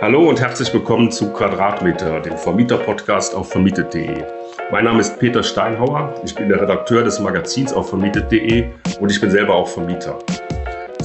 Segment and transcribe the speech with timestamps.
[0.00, 4.22] Hallo und herzlich willkommen zu Quadratmeter, dem Vermieter-Podcast auf vermietet.de.
[4.70, 9.20] Mein Name ist Peter Steinhauer, ich bin der Redakteur des Magazins auf vermietet.de und ich
[9.20, 10.16] bin selber auch Vermieter.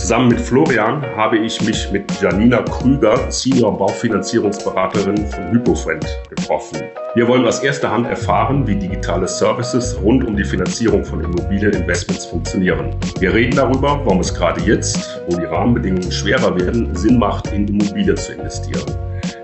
[0.03, 6.81] Zusammen mit Florian habe ich mich mit Janina Krüger, Senior Baufinanzierungsberaterin von Hypofriend, getroffen.
[7.15, 12.25] Wir wollen aus erster Hand erfahren, wie digitale Services rund um die Finanzierung von Immobilieninvestments
[12.25, 12.93] funktionieren.
[13.21, 17.65] Wir reden darüber, warum es gerade jetzt, wo die Rahmenbedingungen schwerer werden, Sinn macht, in
[17.69, 18.83] Immobilien zu investieren.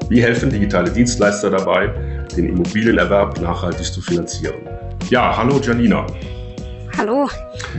[0.09, 1.87] Wie helfen digitale Dienstleister dabei,
[2.35, 4.59] den Immobilienerwerb nachhaltig zu finanzieren?
[5.09, 6.05] Ja, hallo Janina.
[6.99, 7.29] Hallo.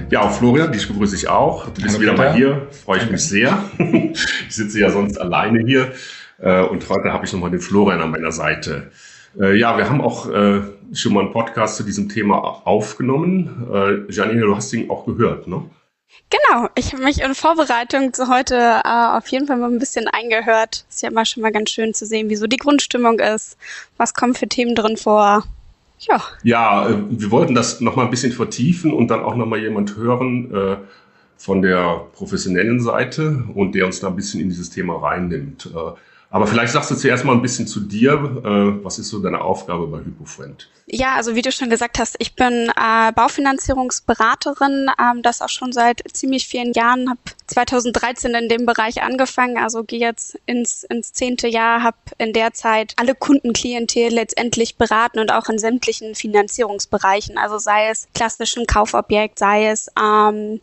[0.08, 1.66] Ja, auch Florian, dich begrüße ich auch.
[1.66, 3.62] Du bist Hallo, wieder mal hier, freue ich mich sehr.
[3.78, 5.92] ich sitze ja sonst alleine hier
[6.38, 8.90] äh, und heute habe ich nochmal den Florian an meiner Seite.
[9.38, 10.62] Äh, ja, wir haben auch äh,
[10.94, 14.06] schon mal einen Podcast zu diesem Thema aufgenommen.
[14.08, 15.68] Janine, du hast ihn auch gehört, ne?
[16.30, 20.08] Genau, ich habe mich in Vorbereitung zu heute äh, auf jeden Fall mal ein bisschen
[20.08, 20.86] eingehört.
[20.88, 23.58] Ist ja immer schon mal ganz schön zu sehen, wie so die Grundstimmung ist,
[23.98, 25.44] was kommen für Themen drin vor.
[26.00, 26.22] Ja.
[26.42, 29.60] Ja, äh, wir wollten das noch mal ein bisschen vertiefen und dann auch noch mal
[29.60, 30.76] jemand hören äh,
[31.36, 35.70] von der professionellen Seite und der uns da ein bisschen in dieses Thema reinnimmt.
[35.74, 35.92] Äh,
[36.32, 38.12] aber vielleicht sagst du zuerst mal ein bisschen zu dir.
[38.12, 40.68] Äh, was ist so deine Aufgabe bei HypoFriend?
[40.86, 45.72] Ja, also wie du schon gesagt hast, ich bin äh, Baufinanzierungsberaterin, ähm, das auch schon
[45.72, 47.20] seit ziemlich vielen Jahren, habe
[47.50, 52.52] 2013 in dem Bereich angefangen, also gehe jetzt ins, ins zehnte Jahr, habe in der
[52.52, 59.38] Zeit alle Kundenklientel letztendlich beraten und auch in sämtlichen Finanzierungsbereichen, also sei es klassischen Kaufobjekt,
[59.38, 60.60] sei es ähm,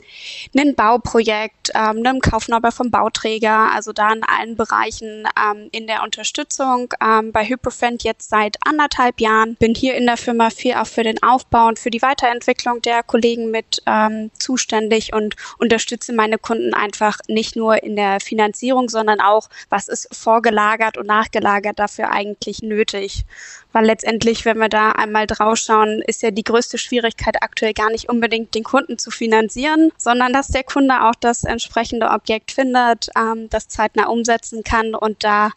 [0.57, 6.03] ein Bauprojekt, ähm, einem Kaufnummer vom Bauträger, also da in allen Bereichen ähm, in der
[6.03, 6.93] Unterstützung.
[7.03, 11.03] Ähm, bei Hyprofriend jetzt seit anderthalb Jahren, bin hier in der Firma viel auch für
[11.03, 16.73] den Aufbau und für die Weiterentwicklung der Kollegen mit ähm, zuständig und unterstütze meine Kunden
[16.77, 22.61] einfach nicht nur in der Finanzierung, sondern auch, was ist vorgelagert und nachgelagert dafür eigentlich
[22.61, 23.25] nötig.
[23.73, 28.09] Weil letztendlich, wenn wir da einmal draufschauen, ist ja die größte Schwierigkeit aktuell gar nicht
[28.09, 33.49] unbedingt den Kunden zu finanzieren, sondern dass der Kunde auch das entsprechende Objekt findet, ähm,
[33.49, 34.95] das zeitnah umsetzen kann.
[34.95, 35.51] Und da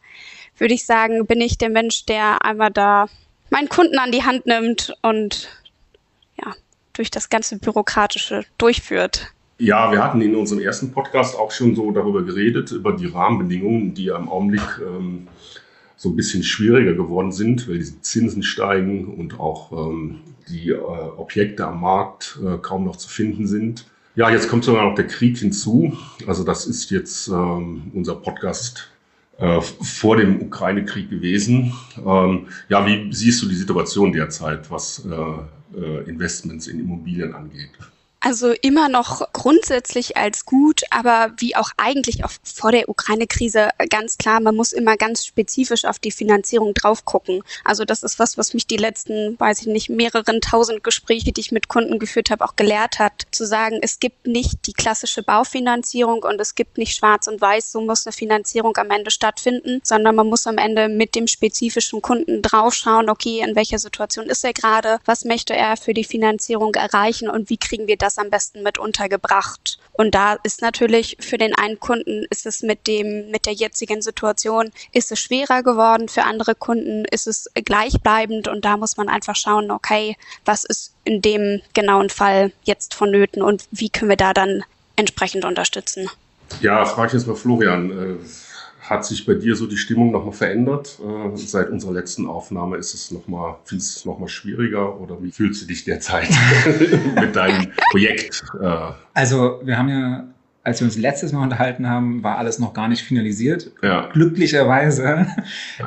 [0.59, 3.07] würde ich sagen, bin ich der Mensch, der einmal da
[3.51, 5.49] meinen Kunden an die Hand nimmt und
[7.01, 9.33] durch das ganze Bürokratische durchführt.
[9.61, 13.93] Ja, wir hatten in unserem ersten Podcast auch schon so darüber geredet, über die Rahmenbedingungen,
[13.93, 15.29] die ja im Augenblick ähm,
[15.97, 20.79] so ein bisschen schwieriger geworden sind, weil die Zinsen steigen und auch ähm, die äh,
[20.79, 23.85] Objekte am Markt äh, kaum noch zu finden sind.
[24.17, 25.93] Ja, jetzt kommt sogar noch der Krieg hinzu.
[26.27, 28.91] Also das ist jetzt ähm, unser Podcast
[29.37, 31.75] äh, vor dem Ukraine-Krieg gewesen.
[31.99, 37.73] Ähm, ja, wie siehst du die Situation derzeit, was äh, äh, Investments in Immobilien angeht?
[38.23, 44.19] Also immer noch grundsätzlich als gut, aber wie auch eigentlich auch vor der Ukraine-Krise ganz
[44.19, 47.43] klar, man muss immer ganz spezifisch auf die Finanzierung drauf gucken.
[47.65, 51.41] Also das ist was, was mich die letzten, weiß ich nicht, mehreren tausend Gespräche, die
[51.41, 55.23] ich mit Kunden geführt habe, auch gelehrt hat, zu sagen, es gibt nicht die klassische
[55.23, 59.81] Baufinanzierung und es gibt nicht schwarz und weiß, so muss eine Finanzierung am Ende stattfinden,
[59.83, 64.45] sondern man muss am Ende mit dem spezifischen Kunden draufschauen, okay, in welcher Situation ist
[64.45, 68.19] er gerade, was möchte er für die Finanzierung erreichen und wie kriegen wir das das
[68.19, 69.79] am besten mit untergebracht?
[69.93, 74.03] Und da ist natürlich für den einen Kunden ist es mit dem, mit der jetzigen
[74.03, 76.09] Situation, ist es schwerer geworden.
[76.09, 80.95] Für andere Kunden ist es gleichbleibend und da muss man einfach schauen, okay, was ist
[81.05, 84.65] in dem genauen Fall jetzt vonnöten und wie können wir da dann
[84.97, 86.09] entsprechend unterstützen?
[86.61, 88.19] Ja, frage ich jetzt mal Florian.
[88.91, 90.99] Hat sich bei dir so die Stimmung nochmal verändert?
[90.99, 95.31] Äh, seit unserer letzten Aufnahme ist es nochmal, findest du es nochmal schwieriger oder wie
[95.31, 96.29] fühlst du dich derzeit
[97.15, 98.43] mit deinem Projekt?
[98.61, 98.67] Äh?
[99.15, 100.25] Also wir haben ja,
[100.65, 103.71] als wir uns letztes Mal unterhalten haben, war alles noch gar nicht finalisiert.
[103.81, 104.09] Ja.
[104.13, 105.29] Glücklicherweise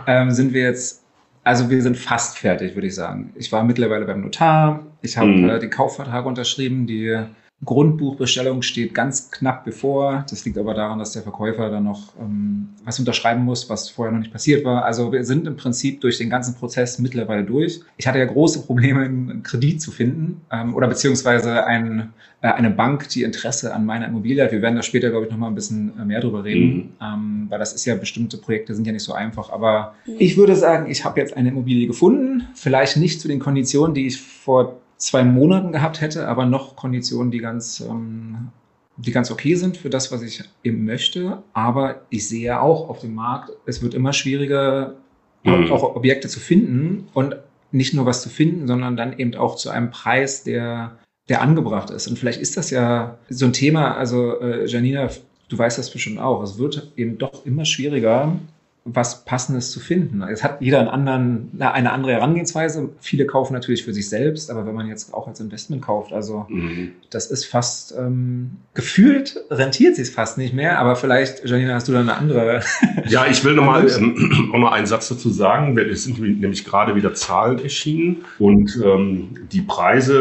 [0.08, 1.04] ähm, sind wir jetzt,
[1.44, 3.34] also wir sind fast fertig, würde ich sagen.
[3.36, 5.50] Ich war mittlerweile beim Notar, ich habe mhm.
[5.50, 7.20] äh, den Kaufvertrag unterschrieben, die
[7.64, 10.26] Grundbuchbestellung steht ganz knapp bevor.
[10.30, 14.12] Das liegt aber daran, dass der Verkäufer dann noch ähm, was unterschreiben muss, was vorher
[14.12, 14.86] noch nicht passiert war.
[14.86, 17.82] Also wir sind im Prinzip durch den ganzen Prozess mittlerweile durch.
[17.98, 22.70] Ich hatte ja große Probleme, einen Kredit zu finden ähm, oder beziehungsweise ein, äh, eine
[22.70, 24.52] Bank, die Interesse an meiner Immobilie hat.
[24.52, 26.90] Wir werden da später, glaube ich, noch mal ein bisschen äh, mehr drüber reden, mhm.
[27.02, 29.52] ähm, weil das ist ja bestimmte Projekte sind ja nicht so einfach.
[29.52, 30.16] Aber mhm.
[30.20, 32.48] ich würde sagen, ich habe jetzt eine Immobilie gefunden.
[32.56, 37.30] Vielleicht nicht zu den Konditionen, die ich vor zwei Monaten gehabt hätte, aber noch Konditionen,
[37.30, 38.50] die ganz, ähm,
[38.96, 41.44] die ganz okay sind für das, was ich eben möchte.
[41.52, 44.96] Aber ich sehe auch auf dem Markt, es wird immer schwieriger,
[45.44, 45.70] mhm.
[45.72, 47.36] auch Objekte zu finden und
[47.72, 50.98] nicht nur was zu finden, sondern dann eben auch zu einem Preis, der,
[51.28, 52.08] der angebracht ist.
[52.08, 55.10] Und vielleicht ist das ja so ein Thema, also äh, Janina,
[55.50, 58.38] du weißt das bestimmt auch, es wird eben doch immer schwieriger,
[58.86, 60.22] was Passendes zu finden.
[60.24, 62.90] Es hat jeder einen anderen, eine andere Herangehensweise.
[63.00, 66.46] Viele kaufen natürlich für sich selbst, aber wenn man jetzt auch als Investment kauft, also
[66.50, 66.92] mhm.
[67.10, 70.80] das ist fast ähm, gefühlt rentiert sich fast nicht mehr.
[70.80, 72.62] Aber vielleicht, Janina, hast du da eine andere?
[73.08, 75.78] Ja, ich will nochmal ähm, auch noch einen Satz dazu sagen.
[75.78, 80.20] Es sind nämlich gerade wieder Zahlen erschienen und ähm, die Preise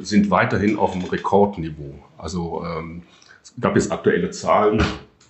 [0.00, 1.94] äh, sind weiterhin auf dem Rekordniveau.
[2.18, 3.02] Also ähm,
[3.42, 4.82] es gab jetzt aktuelle Zahlen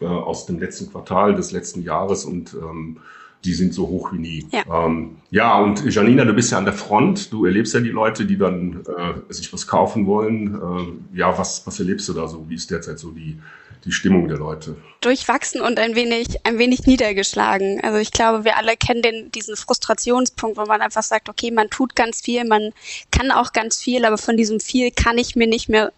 [0.03, 2.99] äh, aus dem letzten Quartal des letzten Jahres und ähm,
[3.45, 4.47] die sind so hoch wie nie.
[4.53, 4.87] Ja.
[4.87, 7.33] Ähm, ja, und Janina, du bist ja an der Front.
[7.33, 10.55] Du erlebst ja die Leute, die dann äh, sich was kaufen wollen.
[11.13, 12.49] Äh, ja, was, was erlebst du da so?
[12.49, 13.41] Wie ist derzeit so die,
[13.85, 14.77] die Stimmung der Leute?
[15.01, 17.81] Durchwachsen und ein wenig, ein wenig niedergeschlagen.
[17.83, 21.69] Also ich glaube, wir alle kennen den, diesen Frustrationspunkt, wo man einfach sagt, okay, man
[21.69, 22.71] tut ganz viel, man
[23.11, 25.93] kann auch ganz viel, aber von diesem viel kann ich mir nicht mehr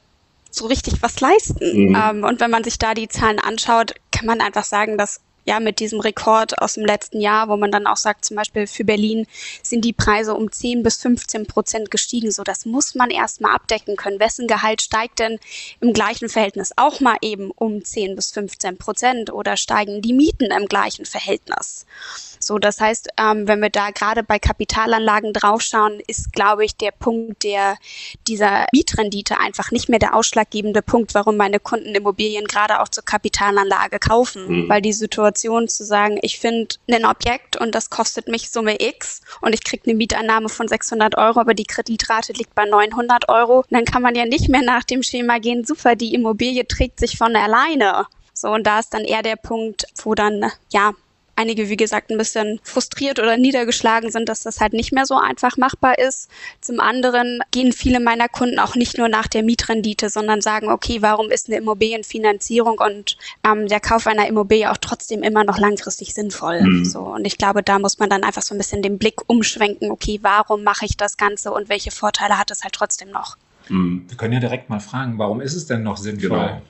[0.57, 1.89] so richtig was leisten.
[1.89, 1.97] Mhm.
[1.97, 5.61] Ähm, und wenn man sich da die Zahlen anschaut, kann man einfach sagen, dass ja,
[5.61, 8.85] mit diesem Rekord aus dem letzten Jahr, wo man dann auch sagt, zum Beispiel für
[8.85, 9.27] Berlin
[9.63, 12.31] sind die Preise um 10 bis 15 Prozent gestiegen.
[12.31, 14.21] So, das muss man erstmal abdecken können.
[14.21, 15.39] Wessen Gehalt steigt denn
[15.81, 20.47] im gleichen Verhältnis auch mal eben um 10 bis 15 Prozent oder steigen die Mieten
[20.47, 21.87] im gleichen Verhältnis?
[22.45, 26.91] So, das heißt, ähm, wenn wir da gerade bei Kapitalanlagen draufschauen, ist, glaube ich, der
[26.91, 27.77] Punkt der
[28.29, 33.05] dieser Mietrendite einfach nicht mehr der ausschlaggebende Punkt, warum meine Kunden Immobilien gerade auch zur
[33.05, 34.69] Kapitalanlage kaufen, mhm.
[34.69, 39.23] weil die Situation zu sagen, ich finde ein Objekt und das kostet mich Summe X
[39.41, 43.65] und ich kriege eine Mieteinnahme von 600 Euro, aber die Kreditrate liegt bei 900 Euro,
[43.71, 47.17] dann kann man ja nicht mehr nach dem Schema gehen, super, die Immobilie trägt sich
[47.17, 48.07] von alleine.
[48.35, 50.93] So, und da ist dann eher der Punkt, wo dann, ja,
[51.37, 55.17] einige, wie gesagt, ein bisschen frustriert oder niedergeschlagen sind, dass das halt nicht mehr so
[55.17, 56.29] einfach machbar ist.
[56.61, 61.03] Zum anderen gehen viele meiner Kunden auch nicht nur nach der Mietrendite, sondern sagen, okay,
[61.03, 66.15] warum ist eine Immobilienfinanzierung und ähm, der Kauf einer Immobilie auch trotzdem immer noch langfristig
[66.15, 66.63] sinnvoll?
[66.63, 66.85] Mhm.
[66.85, 69.91] So, und ich glaube, da muss man dann einfach so ein bisschen den Blick umschwenken,
[69.91, 73.37] okay, warum mache ich das Ganze und welche Vorteile hat es halt trotzdem noch?
[73.69, 74.05] Mhm.
[74.09, 76.29] Wir können ja direkt mal fragen, warum ist es denn noch sinnvoll?
[76.29, 76.63] Genau.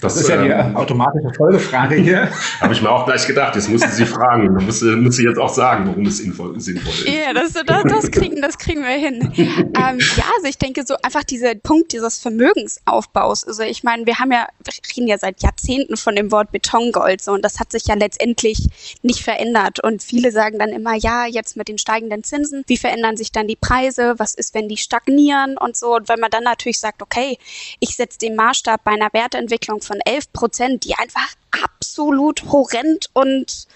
[0.00, 2.28] Das, das ist ja die ähm, automatische Folgefrage hier.
[2.60, 4.54] Habe ich mir auch gleich gedacht, jetzt müssen Sie fragen.
[4.54, 7.08] Dann muss, muss sie jetzt auch sagen, warum es sinnvoll, sinnvoll ist.
[7.08, 9.32] Ja, das, das, das, kriegen, das kriegen wir hin.
[9.36, 13.44] ähm, ja, also ich denke so einfach dieser Punkt dieses Vermögensaufbaus.
[13.44, 17.22] Also ich meine, wir haben ja, wir reden ja seit Jahrzehnten von dem Wort Betongold
[17.22, 18.68] so und das hat sich ja letztendlich
[19.02, 19.82] nicht verändert.
[19.82, 23.48] Und viele sagen dann immer, ja, jetzt mit den steigenden Zinsen, wie verändern sich dann
[23.48, 24.14] die Preise?
[24.18, 25.96] Was ist, wenn die stagnieren und so?
[25.96, 27.38] Und wenn man dann natürlich sagt, okay,
[27.80, 33.66] ich setze den Maßstab bei einer Wertentwicklung von 11 Prozent, die einfach absolut horrend und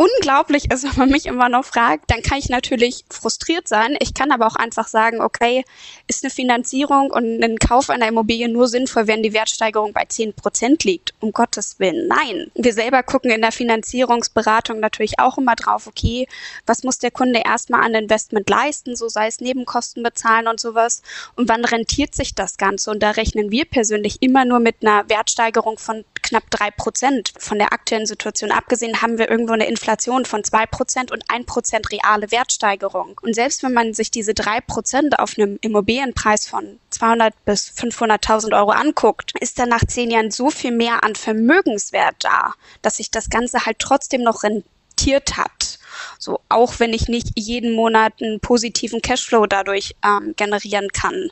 [0.00, 3.96] unglaublich ist, wenn man mich immer noch fragt, dann kann ich natürlich frustriert sein.
[4.00, 5.64] Ich kann aber auch einfach sagen, okay,
[6.06, 10.32] ist eine Finanzierung und ein Kauf einer Immobilie nur sinnvoll, wenn die Wertsteigerung bei 10
[10.32, 11.12] Prozent liegt?
[11.20, 12.50] Um Gottes Willen, nein.
[12.54, 16.26] Wir selber gucken in der Finanzierungsberatung natürlich auch immer drauf, okay,
[16.64, 21.02] was muss der Kunde erstmal an Investment leisten, so sei es Nebenkosten bezahlen und sowas.
[21.36, 22.90] Und wann rentiert sich das Ganze?
[22.90, 27.32] Und da rechnen wir persönlich immer nur mit einer Wertsteigerung von knapp drei Prozent.
[27.38, 29.89] Von der aktuellen Situation abgesehen haben wir irgendwo eine Inflation
[30.24, 33.18] von zwei Prozent und ein Prozent reale Wertsteigerung.
[33.22, 38.56] Und selbst wenn man sich diese drei Prozent auf einem Immobilienpreis von 200 bis 500.000
[38.56, 43.10] Euro anguckt, ist da nach zehn Jahren so viel mehr an Vermögenswert da, dass sich
[43.10, 45.78] das Ganze halt trotzdem noch rentiert hat.
[46.18, 51.30] So, auch wenn ich nicht jeden Monat einen positiven Cashflow dadurch ähm, generieren kann.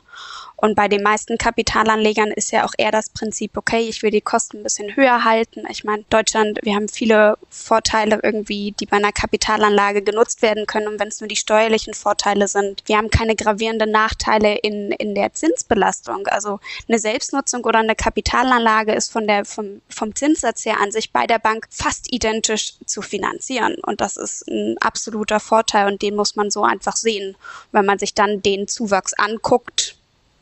[0.61, 4.21] Und bei den meisten Kapitalanlegern ist ja auch eher das Prinzip, okay, ich will die
[4.21, 5.63] Kosten ein bisschen höher halten.
[5.69, 10.89] Ich meine, Deutschland, wir haben viele Vorteile irgendwie, die bei einer Kapitalanlage genutzt werden können.
[10.89, 15.15] Und wenn es nur die steuerlichen Vorteile sind, wir haben keine gravierenden Nachteile in, in
[15.15, 16.27] der Zinsbelastung.
[16.27, 21.13] Also eine Selbstnutzung oder eine Kapitalanlage ist von der, vom, vom Zinssatz her an sich
[21.13, 23.75] bei der Bank fast identisch zu finanzieren.
[23.83, 27.37] Und das ist ein absoluter Vorteil und den muss man so einfach sehen.
[27.71, 29.95] Wenn man sich dann den Zuwachs anguckt,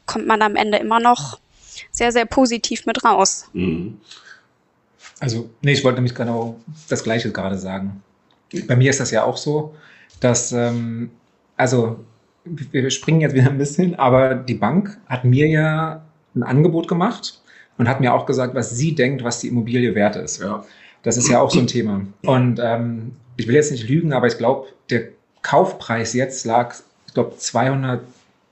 [0.08, 1.40] kommt man am Ende immer noch
[1.92, 3.50] sehr, sehr positiv mit raus.
[3.54, 4.00] Mhm.
[5.20, 6.60] Also, nee, ich wollte nämlich genau
[6.90, 8.02] das Gleiche gerade sagen.
[8.68, 9.76] Bei mir ist das ja auch so,
[10.20, 11.12] dass, ähm,
[11.56, 12.00] also,
[12.44, 17.42] wir springen jetzt wieder ein bisschen, aber die Bank hat mir ja ein Angebot gemacht
[17.78, 20.40] und hat mir auch gesagt, was sie denkt, was die Immobilie wert ist.
[20.40, 20.64] Ja.
[21.04, 22.02] Das ist ja auch so ein Thema.
[22.24, 25.10] Und ähm, ich will jetzt nicht lügen, aber ich glaube, der
[25.42, 26.76] Kaufpreis jetzt lag,
[27.08, 28.02] ich glaube, 200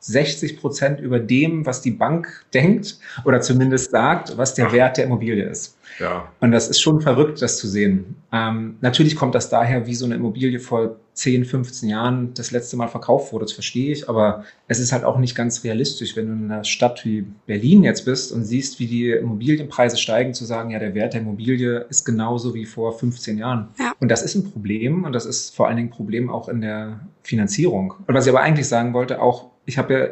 [0.07, 5.05] 60 Prozent über dem, was die Bank denkt oder zumindest sagt, was der Wert der
[5.05, 5.77] Immobilie ist.
[5.99, 6.29] Ja.
[6.41, 8.15] Und das ist schon verrückt, das zu sehen.
[8.31, 12.75] Ähm, natürlich kommt das daher, wie so eine Immobilie vor 10, 15 Jahren das letzte
[12.75, 16.27] Mal verkauft wurde, das verstehe ich, aber es ist halt auch nicht ganz realistisch, wenn
[16.27, 20.43] du in einer Stadt wie Berlin jetzt bist und siehst, wie die Immobilienpreise steigen, zu
[20.43, 23.69] sagen, ja, der Wert der Immobilie ist genauso wie vor 15 Jahren.
[23.79, 23.93] Ja.
[24.01, 26.59] Und das ist ein Problem und das ist vor allen Dingen ein Problem auch in
[26.59, 27.93] der Finanzierung.
[28.05, 30.07] Und was ich aber eigentlich sagen wollte, auch, ich habe ja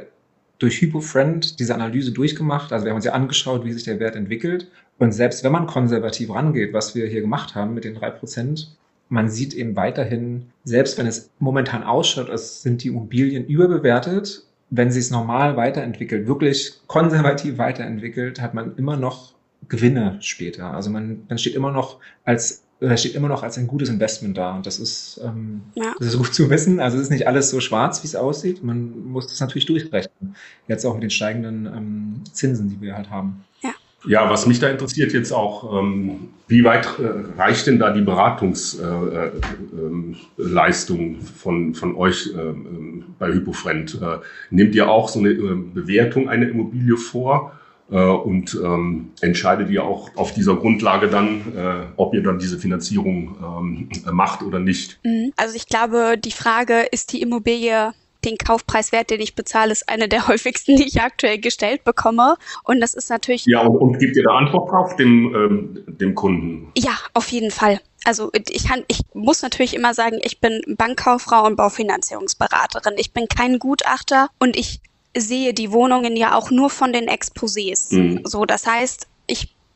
[0.60, 2.72] durch HypoFriend diese Analyse durchgemacht.
[2.72, 4.70] Also wir haben uns ja angeschaut, wie sich der Wert entwickelt.
[4.98, 8.78] Und selbst wenn man konservativ rangeht, was wir hier gemacht haben mit den drei Prozent,
[9.10, 14.92] man sieht eben weiterhin, selbst wenn es momentan ausschaut, als sind die Immobilien überbewertet, wenn
[14.92, 19.34] sie es normal weiterentwickelt, wirklich konservativ weiterentwickelt, hat man immer noch
[19.70, 20.74] Gewinne später.
[20.74, 24.38] Also man, man steht immer noch als oder steht immer noch als ein gutes Investment
[24.38, 24.56] da.
[24.56, 25.94] Und das ist, ähm, ja.
[25.98, 26.80] das ist gut zu wissen.
[26.80, 28.64] Also es ist nicht alles so schwarz, wie es aussieht.
[28.64, 30.36] Man muss das natürlich durchrechnen.
[30.68, 33.44] Jetzt auch mit den steigenden ähm, Zinsen, die wir halt haben.
[33.62, 33.72] Ja.
[34.06, 38.02] Ja, was mich da interessiert jetzt auch, ähm, wie weit äh, reicht denn da die
[38.02, 44.02] Beratungsleistung äh, äh, von, von euch ähm, bei Hypofriend?
[44.02, 44.18] Äh,
[44.50, 47.63] nehmt ihr auch so eine äh, Bewertung einer Immobilie vor äh,
[47.98, 53.90] und ähm, entscheidet ihr auch auf dieser Grundlage dann, ob ihr dann diese Finanzierung ähm,
[54.12, 55.00] macht oder nicht?
[55.04, 55.32] Mhm.
[55.36, 57.94] Also ich glaube, die Frage, ist die Immobilie
[58.26, 62.36] den Kaufpreiswert, den ich bezahle, ist eine der häufigsten, die ich aktuell gestellt bekomme.
[62.64, 63.46] Und das ist natürlich.
[63.46, 66.72] Ja, und, und gibt ihr da Antwort drauf dem, ähm, dem Kunden?
[66.78, 67.80] Ja, auf jeden Fall.
[68.06, 72.96] Also ich kann, ich muss natürlich immer sagen, ich bin Bankkauffrau und Baufinanzierungsberaterin.
[72.98, 74.82] Ich bin kein Gutachter und ich
[75.16, 77.96] sehe die Wohnungen ja auch nur von den Exposés.
[77.96, 78.22] Mhm.
[78.24, 79.08] So, das heißt,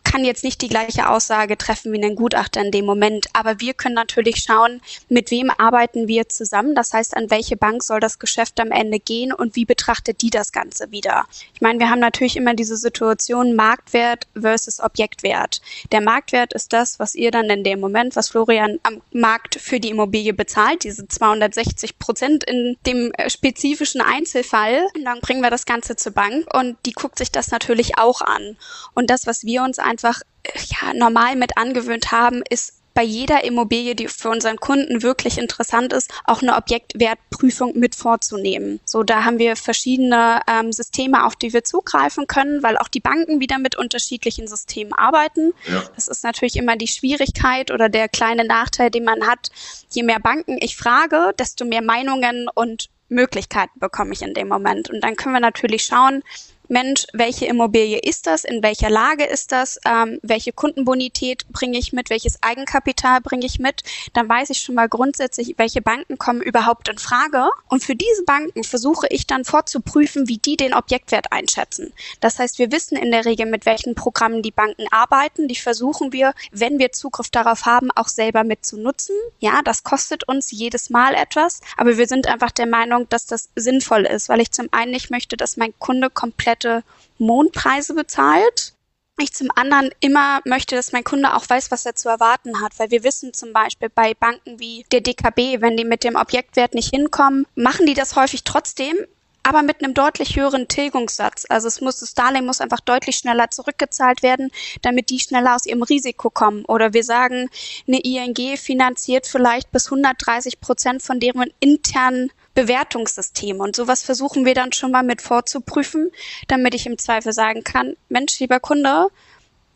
[0.07, 3.73] kann jetzt nicht die gleiche Aussage treffen wie ein Gutachter in dem Moment, aber wir
[3.73, 6.75] können natürlich schauen, mit wem arbeiten wir zusammen.
[6.75, 10.29] Das heißt, an welche Bank soll das Geschäft am Ende gehen und wie betrachtet die
[10.29, 11.25] das Ganze wieder?
[11.53, 15.61] Ich meine, wir haben natürlich immer diese Situation Marktwert versus Objektwert.
[15.91, 19.81] Der Marktwert ist das, was ihr dann in dem Moment, was Florian am Markt für
[19.81, 24.87] die Immobilie bezahlt, diese 260 Prozent in dem äh, spezifischen Einzelfall.
[24.95, 28.21] Und dann bringen wir das Ganze zur Bank und die guckt sich das natürlich auch
[28.21, 28.55] an.
[28.93, 33.93] Und das, was wir uns einfach ja, normal mit angewöhnt haben, ist bei jeder Immobilie,
[33.93, 38.79] die für unseren Kunden wirklich interessant ist, auch eine Objektwertprüfung mit vorzunehmen.
[38.85, 42.99] So, da haben wir verschiedene ähm, Systeme, auf die wir zugreifen können, weil auch die
[42.99, 45.53] Banken wieder mit unterschiedlichen Systemen arbeiten.
[45.71, 45.83] Ja.
[45.93, 49.51] Das ist natürlich immer die Schwierigkeit oder der kleine Nachteil, den man hat.
[49.91, 54.89] Je mehr Banken ich frage, desto mehr Meinungen und Möglichkeiten bekomme ich in dem Moment.
[54.89, 56.23] Und dann können wir natürlich schauen,
[56.69, 61.93] Mensch, welche Immobilie ist das, in welcher Lage ist das, ähm, welche Kundenbonität bringe ich
[61.93, 63.83] mit, welches Eigenkapital bringe ich mit,
[64.13, 67.49] dann weiß ich schon mal grundsätzlich, welche Banken kommen überhaupt in Frage.
[67.69, 71.93] Und für diese Banken versuche ich dann vorzuprüfen, wie die den Objektwert einschätzen.
[72.19, 75.47] Das heißt, wir wissen in der Regel, mit welchen Programmen die Banken arbeiten.
[75.47, 79.15] Die versuchen wir, wenn wir Zugriff darauf haben, auch selber mit zu nutzen.
[79.39, 83.49] Ja, das kostet uns jedes Mal etwas, aber wir sind einfach der Meinung, dass das
[83.55, 86.83] sinnvoll ist, weil ich zum einen nicht möchte, dass mein Kunde komplett komplette
[87.17, 88.73] Mondpreise bezahlt.
[89.19, 92.77] Ich zum anderen immer möchte, dass mein Kunde auch weiß, was er zu erwarten hat,
[92.77, 96.75] weil wir wissen zum Beispiel bei Banken wie der DKB, wenn die mit dem Objektwert
[96.75, 98.95] nicht hinkommen, machen die das häufig trotzdem,
[99.41, 101.45] aber mit einem deutlich höheren Tilgungssatz.
[101.49, 104.51] Also es muss, das Darlehen muss einfach deutlich schneller zurückgezahlt werden,
[104.83, 106.63] damit die schneller aus ihrem Risiko kommen.
[106.65, 107.49] Oder wir sagen,
[107.87, 113.59] eine ING finanziert vielleicht bis 130 Prozent von deren internen Bewertungssystem.
[113.59, 116.09] Und sowas versuchen wir dann schon mal mit vorzuprüfen,
[116.47, 119.09] damit ich im Zweifel sagen kann, Mensch, lieber Kunde,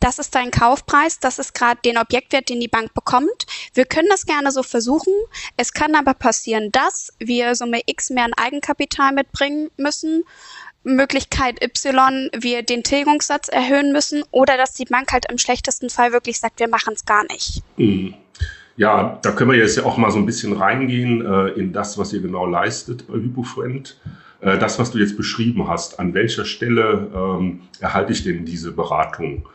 [0.00, 3.46] das ist dein Kaufpreis, das ist gerade den Objektwert, den die Bank bekommt.
[3.72, 5.14] Wir können das gerne so versuchen.
[5.56, 10.24] Es kann aber passieren, dass wir Summe X mehr an Eigenkapital mitbringen müssen.
[10.82, 16.10] Möglichkeit Y, wir den Tilgungssatz erhöhen müssen oder dass die Bank halt im schlechtesten Fall
[16.10, 17.62] wirklich sagt, wir machen es gar nicht.
[17.76, 18.16] Mhm.
[18.76, 21.98] Ja, da können wir jetzt ja auch mal so ein bisschen reingehen äh, in das,
[21.98, 23.98] was ihr genau leistet bei HypoFriend.
[24.40, 28.72] Äh, das, was du jetzt beschrieben hast, an welcher Stelle ähm, erhalte ich denn diese
[28.72, 29.46] Beratung?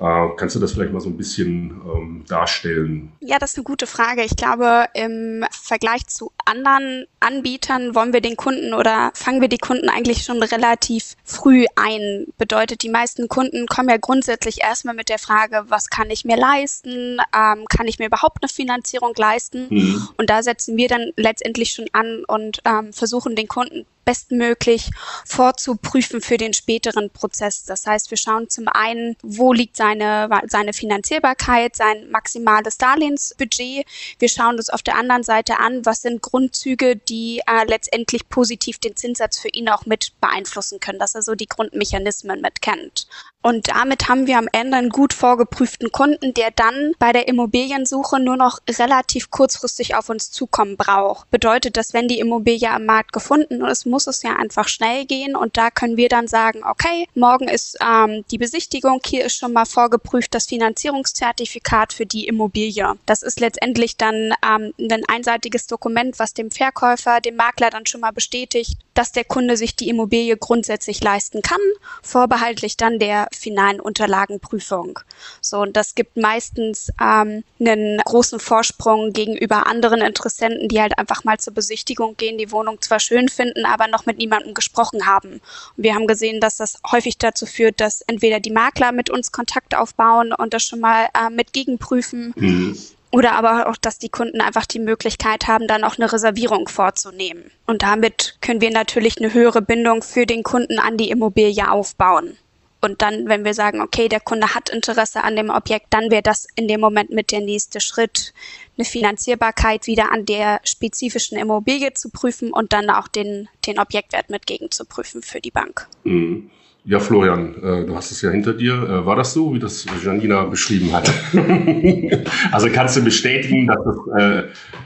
[0.00, 3.12] Äh, kannst du das vielleicht mal so ein bisschen ähm, darstellen?
[3.20, 4.22] Ja, das ist eine gute Frage.
[4.22, 9.58] Ich glaube, im Vergleich zu anderen Anbietern wollen wir den Kunden oder fangen wir die
[9.58, 12.26] Kunden eigentlich schon relativ früh ein.
[12.38, 16.36] Bedeutet, die meisten Kunden kommen ja grundsätzlich erstmal mit der Frage, was kann ich mir
[16.36, 17.18] leisten?
[17.34, 19.66] Ähm, kann ich mir überhaupt eine Finanzierung leisten?
[19.70, 20.08] Mhm.
[20.16, 24.90] Und da setzen wir dann letztendlich schon an und ähm, versuchen den Kunden bestmöglich
[25.24, 27.64] vorzuprüfen für den späteren Prozess.
[27.64, 33.86] Das heißt, wir schauen zum einen, wo liegt seine, seine Finanzierbarkeit, sein maximales Darlehensbudget.
[34.18, 38.78] Wir schauen uns auf der anderen Seite an, was sind Grundzüge, die äh, letztendlich positiv
[38.78, 43.06] den Zinssatz für ihn auch mit beeinflussen können, dass er so die Grundmechanismen mit kennt.
[43.44, 48.18] Und damit haben wir am Ende einen gut vorgeprüften Kunden, der dann bei der Immobiliensuche
[48.18, 51.30] nur noch relativ kurzfristig auf uns zukommen braucht.
[51.30, 55.36] Bedeutet, dass wenn die Immobilie am Markt gefunden ist, muss es ja einfach schnell gehen
[55.36, 59.52] und da können wir dann sagen, okay, morgen ist ähm, die Besichtigung, hier ist schon
[59.52, 62.94] mal vorgeprüft das Finanzierungszertifikat für die Immobilie.
[63.04, 68.00] Das ist letztendlich dann ähm, ein einseitiges Dokument, was dem Verkäufer, dem Makler dann schon
[68.00, 71.60] mal bestätigt, dass der Kunde sich die Immobilie grundsätzlich leisten kann,
[72.02, 75.00] vorbehaltlich dann der finalen Unterlagenprüfung.
[75.40, 81.24] So, und das gibt meistens ähm, einen großen Vorsprung gegenüber anderen Interessenten, die halt einfach
[81.24, 85.40] mal zur Besichtigung gehen, die Wohnung zwar schön finden, aber noch mit niemandem gesprochen haben.
[85.76, 89.32] Und wir haben gesehen, dass das häufig dazu führt, dass entweder die Makler mit uns
[89.32, 92.32] Kontakt aufbauen und das schon mal äh, mit gegenprüfen.
[92.36, 92.78] Mhm.
[93.14, 97.50] Oder aber auch, dass die Kunden einfach die Möglichkeit haben, dann auch eine Reservierung vorzunehmen.
[97.64, 102.36] Und damit können wir natürlich eine höhere Bindung für den Kunden an die Immobilie aufbauen.
[102.80, 106.22] Und dann, wenn wir sagen, okay, der Kunde hat Interesse an dem Objekt, dann wäre
[106.22, 108.34] das in dem Moment mit der nächste Schritt,
[108.76, 114.28] eine Finanzierbarkeit wieder an der spezifischen Immobilie zu prüfen und dann auch den, den Objektwert
[114.28, 115.88] mit gegen zu prüfen für die Bank.
[116.02, 116.50] Mhm.
[116.86, 118.74] Ja, Florian, äh, du hast es ja hinter dir.
[118.74, 121.10] Äh, war das so, wie das Janina beschrieben hat?
[122.52, 124.42] also kannst du bestätigen, dass das, äh,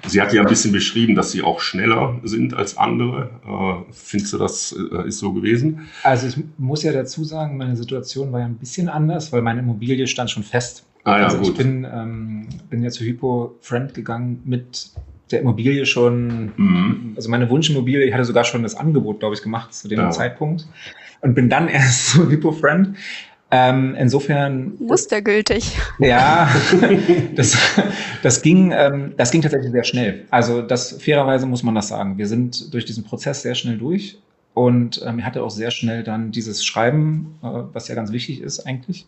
[0.06, 3.30] sie hat ja ein bisschen beschrieben, dass sie auch schneller sind als andere.
[3.44, 5.88] Äh, findest du, das äh, ist so gewesen?
[6.04, 9.58] Also ich muss ja dazu sagen, meine Situation war ja ein bisschen anders, weil meine
[9.58, 10.86] Immobilie stand schon fest.
[11.02, 11.48] Ah, ja, also gut.
[11.48, 14.92] ich bin, ähm, bin ja zu Hypo Friend gegangen mit
[15.32, 17.12] der Immobilie schon, mhm.
[17.16, 20.10] also meine Wunschimmobilie, ich hatte sogar schon das Angebot, glaube ich, gemacht zu dem ja.
[20.10, 20.68] Zeitpunkt
[21.20, 22.96] und bin dann erst zu HippoFriend.
[23.50, 24.74] Ähm, insofern.
[24.78, 25.74] Mustergültig.
[26.00, 26.50] Ja,
[27.34, 27.56] das,
[28.22, 30.26] das, ging, ähm, das ging tatsächlich sehr schnell.
[30.30, 32.18] Also das fairerweise muss man das sagen.
[32.18, 34.18] Wir sind durch diesen Prozess sehr schnell durch
[34.52, 38.66] und ähm, hatte auch sehr schnell dann dieses Schreiben, äh, was ja ganz wichtig ist
[38.66, 39.06] eigentlich.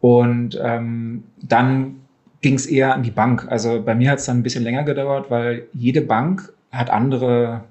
[0.00, 1.96] Und ähm, dann
[2.42, 3.46] ging es eher an die Bank.
[3.48, 7.64] Also bei mir hat es dann ein bisschen länger gedauert, weil jede Bank hat andere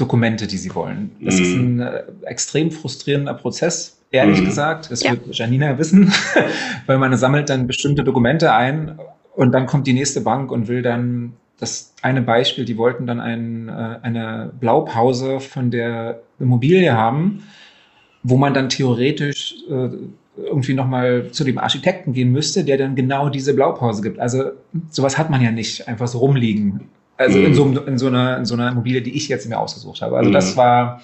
[0.00, 1.10] Dokumente, die sie wollen.
[1.20, 1.42] Das mm.
[1.42, 1.62] ist mhm.
[1.62, 4.44] ein äh, extrem frustrierender Prozess, ehrlich mm.
[4.44, 4.90] gesagt.
[4.90, 5.12] Das ja.
[5.12, 6.12] wird Janina wissen,
[6.86, 8.98] weil man sammelt dann bestimmte Dokumente ein
[9.34, 13.20] und dann kommt die nächste Bank und will dann das eine Beispiel, die wollten dann
[13.20, 17.44] ein, äh, eine Blaupause von der Immobilie haben,
[18.22, 19.90] wo man dann theoretisch äh,
[20.36, 24.18] irgendwie nochmal zu dem Architekten gehen müsste, der dann genau diese Blaupause gibt.
[24.18, 24.52] Also
[24.90, 26.88] sowas hat man ja nicht einfach so rumliegen.
[27.20, 27.44] Also mhm.
[27.44, 30.16] in, so, in, so einer, in so einer Immobilie, die ich jetzt mir ausgesucht habe.
[30.16, 30.34] Also mhm.
[30.34, 31.02] das war,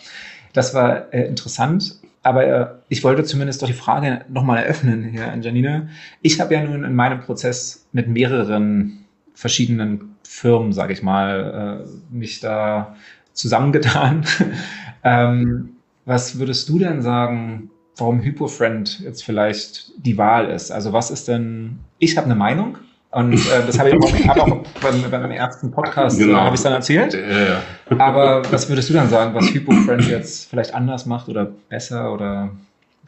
[0.55, 1.97] das war äh, interessant.
[2.23, 5.89] Aber äh, ich wollte zumindest doch die Frage nochmal eröffnen, Herr Anjanina.
[6.23, 12.15] Ich habe ja nun in meinem Prozess mit mehreren verschiedenen Firmen, sage ich mal, äh,
[12.15, 12.97] mich da
[13.35, 14.25] zusammengetan.
[15.05, 15.77] ähm,
[16.07, 20.71] was würdest du denn sagen, warum HypoFriend jetzt vielleicht die Wahl ist?
[20.71, 22.79] Also was ist denn, ich habe eine Meinung,
[23.17, 26.37] und äh, das habe ich auch, hab auch bei, bei meinem ersten Podcast genau.
[26.37, 27.15] äh, habe ich dann erzählt.
[27.15, 27.63] Ja, ja.
[27.99, 32.51] Aber was würdest du dann sagen, was HypoFriend jetzt vielleicht anders macht oder besser oder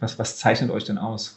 [0.01, 1.37] was, was zeichnet euch denn aus?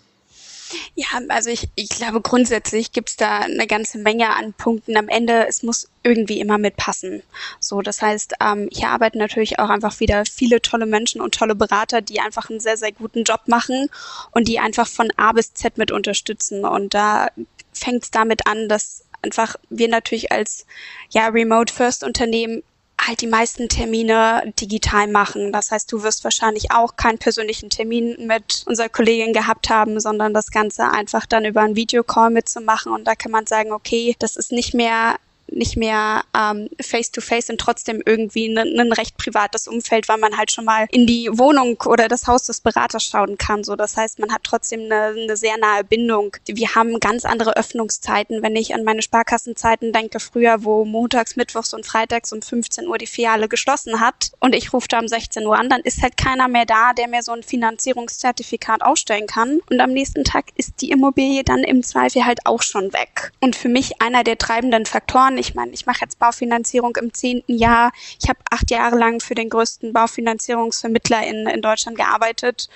[0.95, 4.95] Ja, also ich, ich glaube grundsätzlich gibt's da eine ganze Menge an Punkten.
[4.95, 7.23] Am Ende, es muss irgendwie immer mitpassen.
[7.59, 11.55] So, das heißt, ähm, hier arbeiten natürlich auch einfach wieder viele tolle Menschen und tolle
[11.55, 13.89] Berater, die einfach einen sehr, sehr guten Job machen
[14.31, 16.63] und die einfach von A bis Z mit unterstützen.
[16.63, 17.27] Und da
[17.73, 20.65] fängt es damit an, dass einfach wir natürlich als
[21.09, 22.63] ja Remote First Unternehmen
[23.07, 25.51] halt die meisten Termine digital machen.
[25.51, 30.33] Das heißt, du wirst wahrscheinlich auch keinen persönlichen Termin mit unserer Kollegin gehabt haben, sondern
[30.33, 32.91] das Ganze einfach dann über einen Videocall mitzumachen.
[32.91, 35.15] Und da kann man sagen, okay, das ist nicht mehr
[35.51, 40.51] nicht mehr ähm, face-to-face und trotzdem irgendwie ein, ein recht privates Umfeld, weil man halt
[40.51, 43.63] schon mal in die Wohnung oder das Haus des Beraters schauen kann.
[43.63, 46.35] So, das heißt, man hat trotzdem eine, eine sehr nahe Bindung.
[46.47, 48.41] Wir haben ganz andere Öffnungszeiten.
[48.41, 52.97] Wenn ich an meine Sparkassenzeiten denke, früher, wo montags, mittwochs und freitags um 15 Uhr
[52.97, 56.17] die Filiale geschlossen hat und ich rufe da um 16 Uhr an, dann ist halt
[56.17, 59.59] keiner mehr da, der mir so ein Finanzierungszertifikat ausstellen kann.
[59.69, 63.31] Und am nächsten Tag ist die Immobilie dann im Zweifel halt auch schon weg.
[63.39, 67.57] Und für mich einer der treibenden Faktoren, ich meine, ich mache jetzt Baufinanzierung im zehnten
[67.57, 67.91] Jahr.
[68.21, 72.69] Ich habe acht Jahre lang für den größten Baufinanzierungsvermittler in, in Deutschland gearbeitet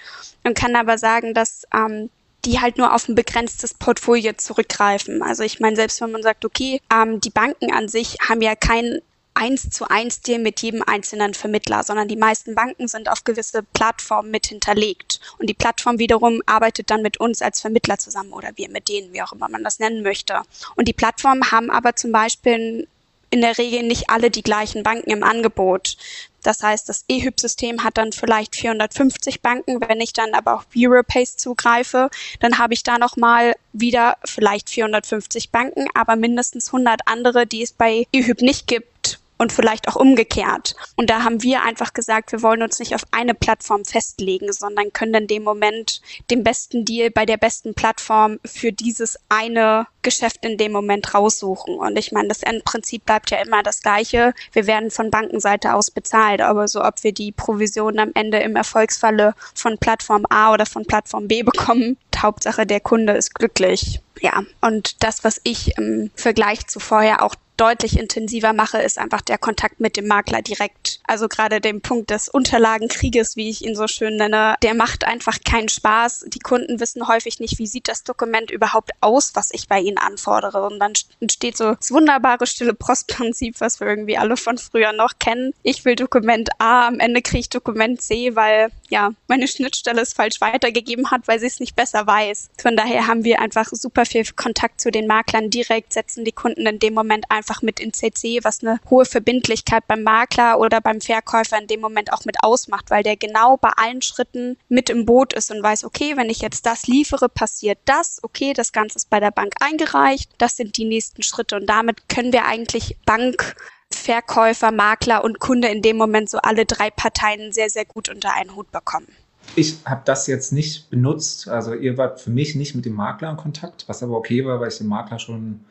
[0.43, 2.10] und kann aber sagen, dass ähm,
[2.45, 5.23] die halt nur auf ein begrenztes Portfolio zurückgreifen.
[5.23, 8.56] Also ich meine, selbst wenn man sagt, okay, ähm, die Banken an sich haben ja
[8.56, 9.01] kein
[9.36, 13.63] eins zu eins Deal mit jedem einzelnen Vermittler, sondern die meisten Banken sind auf gewisse
[13.63, 15.19] Plattformen mit hinterlegt.
[15.38, 19.13] Und die Plattform wiederum arbeitet dann mit uns als Vermittler zusammen oder wir mit denen,
[19.13, 20.41] wie auch immer man das nennen möchte.
[20.76, 22.88] Und die Plattformen haben aber zum Beispiel
[23.30, 25.98] in der Regel nicht alle die gleichen Banken im Angebot.
[26.41, 29.82] Das heißt, das EHYP-System hat dann vielleicht 450 Banken.
[29.82, 35.50] Wenn ich dann aber auf Europace zugreife, dann habe ich da nochmal wieder vielleicht 450
[35.50, 38.94] Banken, aber mindestens 100 andere, die es bei EHYP nicht gibt
[39.38, 40.76] und vielleicht auch umgekehrt.
[40.95, 44.93] Und da haben wir einfach gesagt, wir wollen uns nicht auf eine Plattform festlegen, sondern
[44.93, 50.45] können in dem Moment den besten Deal bei der besten Plattform für dieses eine Geschäft
[50.45, 51.76] in dem Moment raussuchen.
[51.76, 54.34] Und ich meine, das Endprinzip bleibt ja immer das gleiche.
[54.52, 58.56] Wir werden von Bankenseite aus bezahlt, aber so ob wir die Provision am Ende im
[58.56, 64.02] Erfolgsfalle von Plattform A oder von Plattform B bekommen, Hauptsache der Kunde ist glücklich.
[64.19, 69.21] Ja, und das, was ich im Vergleich zu vorher auch deutlich intensiver mache, ist einfach
[69.21, 70.99] der Kontakt mit dem Makler direkt.
[71.05, 75.37] Also gerade den Punkt des Unterlagenkrieges, wie ich ihn so schön nenne, der macht einfach
[75.43, 76.25] keinen Spaß.
[76.27, 79.97] Die Kunden wissen häufig nicht, wie sieht das Dokument überhaupt aus, was ich bei ihnen
[79.97, 80.65] anfordere.
[80.65, 85.13] Und dann entsteht so das wunderbare stille Postprinzip, was wir irgendwie alle von früher noch
[85.19, 85.53] kennen.
[85.63, 90.13] Ich will Dokument A, am Ende kriege ich Dokument C, weil ja, meine Schnittstelle es
[90.13, 92.49] falsch weitergegeben hat, weil sie es nicht besser weiß.
[92.61, 96.65] Von daher haben wir einfach super viel Kontakt zu den Maklern direkt, setzen die Kunden
[96.65, 101.01] in dem Moment einfach mit in CC, was eine hohe Verbindlichkeit beim Makler oder beim
[101.01, 105.05] Verkäufer in dem Moment auch mit ausmacht, weil der genau bei allen Schritten mit im
[105.05, 108.97] Boot ist und weiß, okay, wenn ich jetzt das liefere, passiert das, okay, das Ganze
[108.97, 112.97] ist bei der Bank eingereicht, das sind die nächsten Schritte und damit können wir eigentlich
[113.05, 113.55] Bank
[113.91, 118.34] Verkäufer, Makler und Kunde in dem Moment so alle drei Parteien sehr, sehr gut unter
[118.34, 119.08] einen Hut bekommen.
[119.55, 121.47] Ich habe das jetzt nicht benutzt.
[121.47, 124.60] Also ihr wart für mich nicht mit dem Makler in Kontakt, was aber okay war,
[124.60, 125.65] weil ich den Makler schon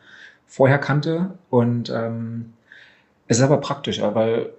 [0.46, 1.30] vorher kannte.
[1.50, 2.54] Und ähm,
[3.28, 4.50] es ist aber praktisch, weil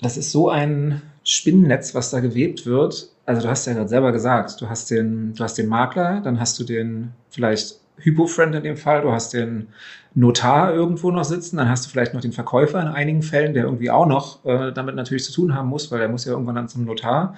[0.00, 3.10] das ist so ein Spinnennetz, was da gewebt wird.
[3.26, 6.40] Also du hast ja gerade selber gesagt, du hast den, du hast den Makler, dann
[6.40, 9.68] hast du den vielleicht Hypo-Friend in dem Fall, du hast den
[10.14, 13.64] Notar irgendwo noch sitzen, dann hast du vielleicht noch den Verkäufer in einigen Fällen, der
[13.64, 16.54] irgendwie auch noch äh, damit natürlich zu tun haben muss, weil der muss ja irgendwann
[16.54, 17.34] dann zum Notar.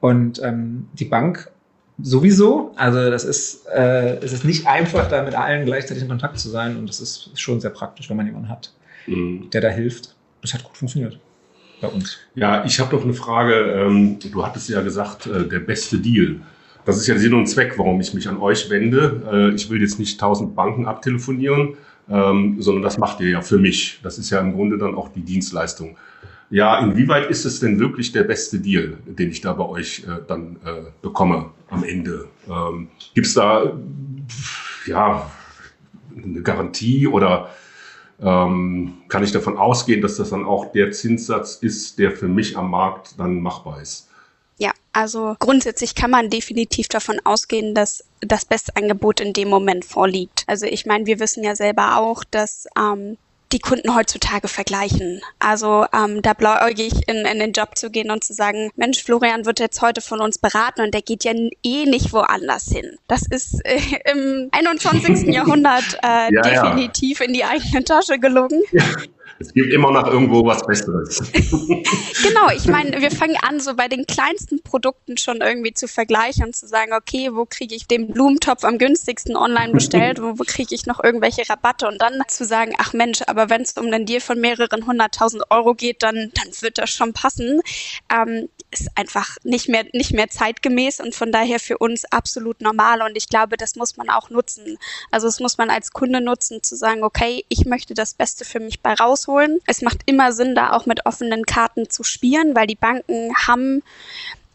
[0.00, 1.50] Und ähm, die Bank
[2.02, 2.72] sowieso.
[2.76, 6.48] Also das ist, äh, es ist nicht einfach, da mit allen gleichzeitig in Kontakt zu
[6.48, 8.72] sein und das ist schon sehr praktisch, wenn man jemanden hat,
[9.06, 9.48] mhm.
[9.50, 10.14] der da hilft.
[10.42, 11.18] Das hat gut funktioniert
[11.80, 12.18] bei uns.
[12.34, 13.54] Ja, ich habe noch eine Frage.
[13.54, 16.40] Ähm, du hattest ja gesagt, äh, der beste Deal.
[16.84, 19.22] Das ist ja Sinn und Zweck, warum ich mich an euch wende.
[19.32, 21.76] Äh, ich will jetzt nicht tausend Banken abtelefonieren,
[22.10, 24.00] ähm, sondern das macht ihr ja für mich.
[24.02, 25.96] Das ist ja im Grunde dann auch die Dienstleistung.
[26.54, 30.20] Ja, inwieweit ist es denn wirklich der beste Deal, den ich da bei euch äh,
[30.28, 32.28] dann äh, bekomme am Ende?
[32.48, 33.76] Ähm, Gibt es da
[34.86, 35.28] ja
[36.16, 37.50] eine Garantie oder
[38.22, 42.56] ähm, kann ich davon ausgehen, dass das dann auch der Zinssatz ist, der für mich
[42.56, 44.08] am Markt dann machbar ist?
[44.56, 49.84] Ja, also grundsätzlich kann man definitiv davon ausgehen, dass das beste Angebot in dem Moment
[49.84, 50.44] vorliegt.
[50.46, 53.16] Also ich meine, wir wissen ja selber auch, dass ähm,
[53.54, 55.22] die Kunden heutzutage vergleichen.
[55.38, 59.46] Also ähm, da blauäugig in, in den Job zu gehen und zu sagen, Mensch, Florian
[59.46, 62.98] wird jetzt heute von uns beraten und der geht ja eh nicht woanders hin.
[63.06, 65.28] Das ist äh, im 21.
[65.34, 67.26] Jahrhundert äh, ja, definitiv ja.
[67.26, 68.60] in die eigene Tasche gelogen.
[68.72, 68.84] Ja.
[69.38, 71.22] Es gibt immer noch irgendwo was Besseres.
[71.32, 76.44] genau, ich meine, wir fangen an, so bei den kleinsten Produkten schon irgendwie zu vergleichen
[76.46, 80.74] und zu sagen, okay, wo kriege ich den Blumentopf am günstigsten online bestellt, wo, kriege
[80.74, 84.06] ich noch irgendwelche Rabatte und dann zu sagen, ach Mensch, aber wenn es um einen
[84.06, 87.60] Deal von mehreren hunderttausend Euro geht, dann, dann wird das schon passen,
[88.12, 93.02] ähm, ist einfach nicht mehr, nicht mehr zeitgemäß und von daher für uns absolut normal
[93.02, 94.78] und ich glaube, das muss man auch nutzen.
[95.10, 98.60] Also das muss man als Kunde nutzen, zu sagen, okay, ich möchte das Beste für
[98.60, 99.60] mich bei raus rausholen.
[99.66, 103.82] Es macht immer Sinn, da auch mit offenen Karten zu spielen, weil die Banken haben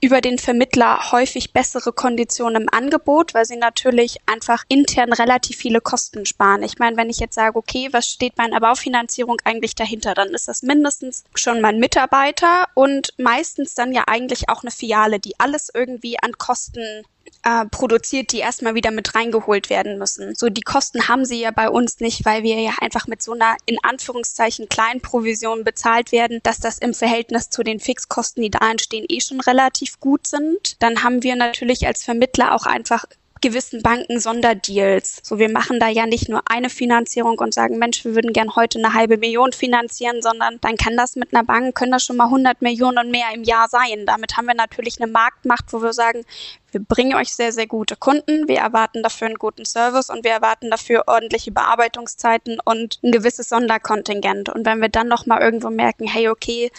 [0.02, 5.82] über den Vermittler häufig bessere Konditionen im Angebot, weil sie natürlich einfach intern relativ viele
[5.82, 6.64] Kosten sparen.
[6.64, 10.30] Ich meine, wenn ich jetzt sage, okay, was steht bei einer Baufinanzierung eigentlich dahinter, dann
[10.30, 15.38] ist das mindestens schon mein Mitarbeiter und meistens dann ja eigentlich auch eine Filiale, die
[15.38, 17.04] alles irgendwie an Kosten
[17.44, 20.36] äh, produziert, die erstmal wieder mit reingeholt werden müssen.
[20.36, 23.34] So, die Kosten haben sie ja bei uns nicht, weil wir ja einfach mit so
[23.34, 28.50] einer in Anführungszeichen kleinen Provision bezahlt werden, dass das im Verhältnis zu den Fixkosten, die
[28.50, 30.82] da entstehen, eh schon relativ gut sind.
[30.82, 33.06] Dann haben wir natürlich als Vermittler auch einfach
[33.42, 35.22] gewissen Banken Sonderdeals.
[35.24, 38.56] So, wir machen da ja nicht nur eine Finanzierung und sagen, Mensch, wir würden gern
[38.56, 42.18] heute eine halbe Million finanzieren, sondern dann kann das mit einer Bank, können das schon
[42.18, 44.06] mal 100 Millionen und mehr im Jahr sein.
[44.06, 46.24] Damit haben wir natürlich eine Marktmacht, wo wir sagen,
[46.72, 50.32] wir bringen euch sehr, sehr gute Kunden, wir erwarten dafür einen guten Service und wir
[50.32, 54.50] erwarten dafür ordentliche Bearbeitungszeiten und ein gewisses Sonderkontingent.
[54.50, 56.72] Und wenn wir dann nochmal irgendwo merken, hey, okay,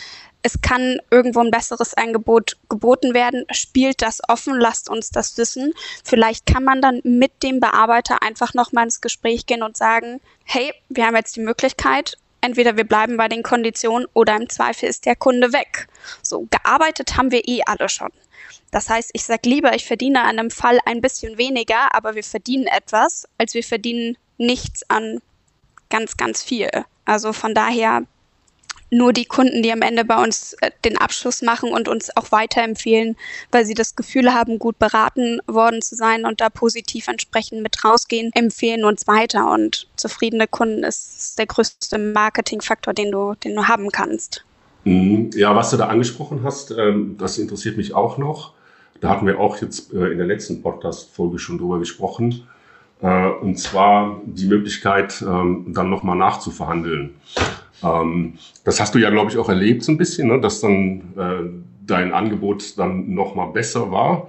[0.42, 3.44] es kann irgendwo ein besseres Angebot geboten werden.
[3.50, 5.74] Spielt das offen, lasst uns das wissen.
[6.04, 10.72] Vielleicht kann man dann mit dem Bearbeiter einfach nochmal ins Gespräch gehen und sagen, hey,
[10.88, 15.06] wir haben jetzt die Möglichkeit, entweder wir bleiben bei den Konditionen oder im Zweifel ist
[15.06, 15.88] der Kunde weg.
[16.22, 18.10] So, gearbeitet haben wir eh alle schon.
[18.70, 22.24] Das heißt, ich sage lieber, ich verdiene an einem Fall ein bisschen weniger, aber wir
[22.24, 25.20] verdienen etwas, als wir verdienen nichts an
[25.90, 26.70] ganz, ganz viel.
[27.04, 28.04] Also von daher
[28.90, 32.32] nur die Kunden, die am Ende bei uns äh, den Abschluss machen und uns auch
[32.32, 33.16] weiterempfehlen,
[33.50, 37.84] weil sie das Gefühl haben, gut beraten worden zu sein und da positiv entsprechend mit
[37.84, 39.50] rausgehen, empfehlen uns weiter.
[39.50, 44.44] Und zufriedene Kunden ist der größte Marketingfaktor, den du, den du haben kannst.
[44.84, 45.30] Mhm.
[45.34, 48.54] Ja, was du da angesprochen hast, ähm, das interessiert mich auch noch.
[49.00, 52.42] Da hatten wir auch jetzt äh, in der letzten Podcast-Folge schon drüber gesprochen.
[53.00, 57.14] Äh, und zwar die Möglichkeit, ähm, dann nochmal nachzuverhandeln.
[57.82, 60.40] Ähm, das hast du ja, glaube ich, auch erlebt so ein bisschen, ne?
[60.40, 64.28] dass dann äh, dein Angebot dann nochmal besser war.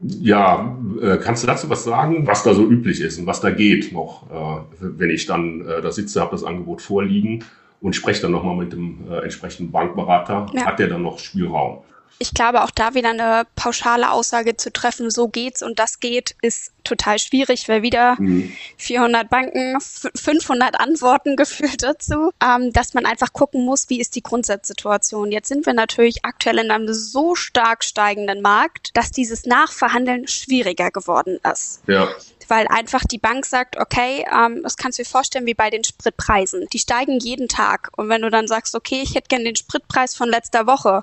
[0.00, 3.50] Ja, äh, kannst du dazu was sagen, was da so üblich ist und was da
[3.50, 7.44] geht noch, äh, wenn ich dann äh, da sitze, habe das Angebot vorliegen
[7.80, 10.66] und spreche dann nochmal mit dem äh, entsprechenden Bankberater, ja.
[10.66, 11.78] hat der dann noch Spielraum?
[12.22, 16.36] Ich glaube, auch da wieder eine pauschale Aussage zu treffen, so geht's und das geht,
[16.40, 18.52] ist total schwierig, weil wieder mhm.
[18.78, 24.22] 400 Banken, 500 Antworten gefühlt dazu, ähm, dass man einfach gucken muss, wie ist die
[24.22, 25.32] Grundsatzsituation.
[25.32, 30.90] Jetzt sind wir natürlich aktuell in einem so stark steigenden Markt, dass dieses Nachverhandeln schwieriger
[30.90, 31.82] geworden ist.
[31.88, 32.08] Ja
[32.48, 35.84] weil einfach die Bank sagt, okay, ähm, das kannst du dir vorstellen wie bei den
[35.84, 36.66] Spritpreisen.
[36.70, 37.88] Die steigen jeden Tag.
[37.96, 41.02] Und wenn du dann sagst, okay, ich hätte gerne den Spritpreis von letzter Woche,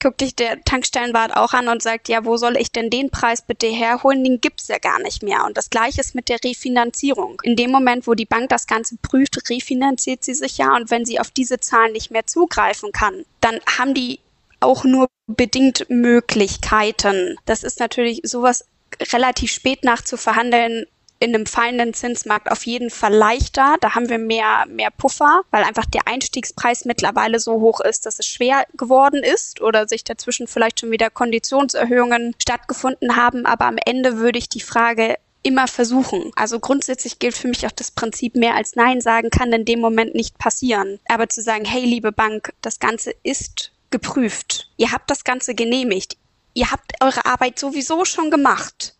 [0.00, 3.42] guckt dich der Tankstellenwart auch an und sagt, ja, wo soll ich denn den Preis
[3.42, 4.24] bitte herholen?
[4.24, 5.44] Den gibt's ja gar nicht mehr.
[5.44, 7.40] Und das gleiche ist mit der Refinanzierung.
[7.42, 10.74] In dem Moment, wo die Bank das Ganze prüft, refinanziert sie sich ja.
[10.76, 14.20] Und wenn sie auf diese Zahlen nicht mehr zugreifen kann, dann haben die
[14.60, 17.36] auch nur bedingt Möglichkeiten.
[17.46, 18.64] Das ist natürlich sowas
[19.12, 20.86] relativ spät nach zu verhandeln
[21.20, 23.76] in einem fallenden Zinsmarkt auf jeden Fall leichter.
[23.80, 28.18] Da haben wir mehr, mehr Puffer, weil einfach der Einstiegspreis mittlerweile so hoch ist, dass
[28.18, 33.46] es schwer geworden ist oder sich dazwischen vielleicht schon wieder Konditionserhöhungen stattgefunden haben.
[33.46, 36.30] Aber am Ende würde ich die Frage immer versuchen.
[36.36, 39.80] Also grundsätzlich gilt für mich auch das Prinzip, mehr als Nein sagen kann in dem
[39.80, 41.00] Moment nicht passieren.
[41.08, 44.70] Aber zu sagen, hey, liebe Bank, das Ganze ist geprüft.
[44.76, 46.16] Ihr habt das Ganze genehmigt.
[46.54, 48.94] Ihr habt eure Arbeit sowieso schon gemacht.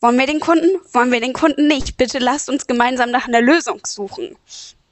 [0.00, 0.68] Wollen wir den Kunden?
[0.92, 1.96] Wollen wir den Kunden nicht?
[1.96, 4.36] Bitte lasst uns gemeinsam nach einer Lösung suchen.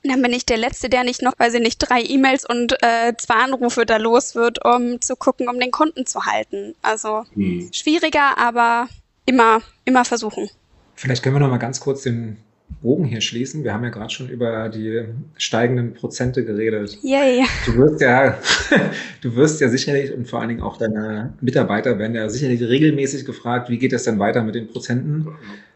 [0.02, 3.14] Dann bin ich der Letzte, der nicht noch, weiß ich nicht, drei E-Mails und äh,
[3.16, 6.74] zwei Anrufe da los wird, um zu gucken, um den Kunden zu halten.
[6.82, 7.70] Also hm.
[7.72, 8.88] schwieriger, aber
[9.26, 10.48] immer, immer versuchen.
[10.94, 12.38] Vielleicht können wir noch mal ganz kurz den
[12.82, 13.64] Bogen hier schließen.
[13.64, 15.04] Wir haben ja gerade schon über die
[15.36, 16.98] steigenden Prozente geredet.
[17.02, 17.44] Yay.
[17.64, 18.36] Du wirst ja,
[19.22, 23.24] du wirst ja sicherlich und vor allen Dingen auch deine Mitarbeiter werden ja sicherlich regelmäßig
[23.24, 25.28] gefragt, wie geht es denn weiter mit den Prozenten?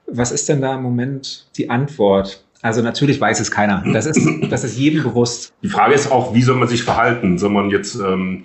[0.06, 2.44] Was ist denn da im Moment die Antwort?
[2.62, 3.82] Also natürlich weiß es keiner.
[3.92, 5.54] Das ist, das ist jedem bewusst.
[5.62, 7.38] Die Frage ist auch, wie soll man sich verhalten?
[7.38, 8.44] Soll man jetzt ähm,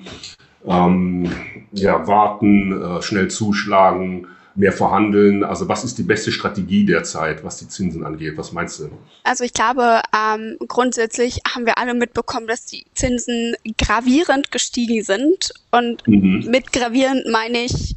[0.65, 1.29] ähm,
[1.73, 4.27] ja, warten, äh, schnell zuschlagen?
[4.55, 5.43] Mehr verhandeln?
[5.43, 8.37] Also was ist die beste Strategie derzeit, was die Zinsen angeht?
[8.37, 8.89] Was meinst du?
[9.23, 15.53] Also ich glaube, ähm, grundsätzlich haben wir alle mitbekommen, dass die Zinsen gravierend gestiegen sind.
[15.71, 16.45] Und mhm.
[16.49, 17.95] mit gravierend meine ich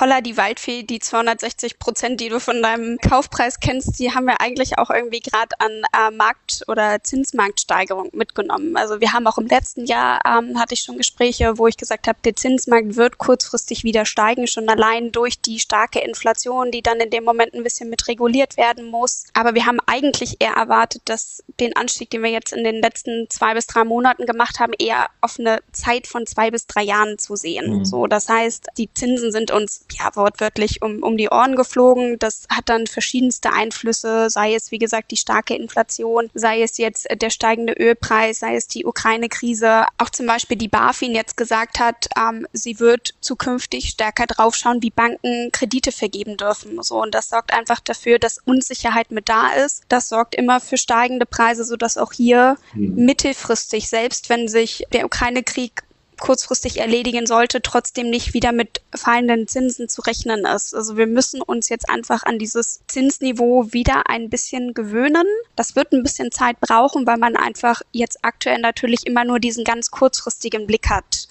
[0.00, 4.40] Holla die Waldfee, die 260 Prozent, die du von deinem Kaufpreis kennst, die haben wir
[4.40, 8.76] eigentlich auch irgendwie gerade an äh, Markt- oder Zinsmarktsteigerung mitgenommen.
[8.76, 12.06] Also wir haben auch im letzten Jahr, ähm, hatte ich schon Gespräche, wo ich gesagt
[12.06, 17.00] habe, der Zinsmarkt wird kurzfristig wieder steigen, schon allein durch die starke Inflation, die dann
[17.00, 19.24] in dem Moment ein bisschen mit reguliert werden muss.
[19.32, 23.28] Aber wir haben eigentlich eher erwartet, dass den Anstieg, den wir jetzt in den letzten
[23.30, 27.18] zwei bis drei Monaten gemacht haben, eher auf eine Zeit von zwei bis drei Jahren
[27.18, 27.78] zu sehen.
[27.78, 27.84] Mhm.
[27.84, 32.18] So, das heißt, die Zinsen sind uns ja wortwörtlich um, um die Ohren geflogen.
[32.18, 37.06] Das hat dann verschiedenste Einflüsse, sei es wie gesagt die starke Inflation, sei es jetzt
[37.10, 39.86] der steigende Ölpreis, sei es die Ukraine-Krise.
[39.98, 44.90] Auch zum Beispiel die BaFin jetzt gesagt hat, ähm, sie wird zukünftig stärker draufschauen, wie
[44.90, 46.82] Banken Kredite vergeben dürfen.
[46.82, 49.84] So und das sorgt einfach dafür, dass Unsicherheit mit da ist.
[49.88, 53.04] Das sorgt immer für steigende Preise, sodass auch hier mhm.
[53.04, 55.82] mittelfristig, selbst wenn sich der Ukraine-Krieg
[56.18, 60.74] kurzfristig erledigen sollte, trotzdem nicht wieder mit fallenden Zinsen zu rechnen ist.
[60.74, 65.26] Also wir müssen uns jetzt einfach an dieses Zinsniveau wieder ein bisschen gewöhnen.
[65.56, 69.64] Das wird ein bisschen Zeit brauchen, weil man einfach jetzt aktuell natürlich immer nur diesen
[69.64, 71.28] ganz kurzfristigen Blick hat.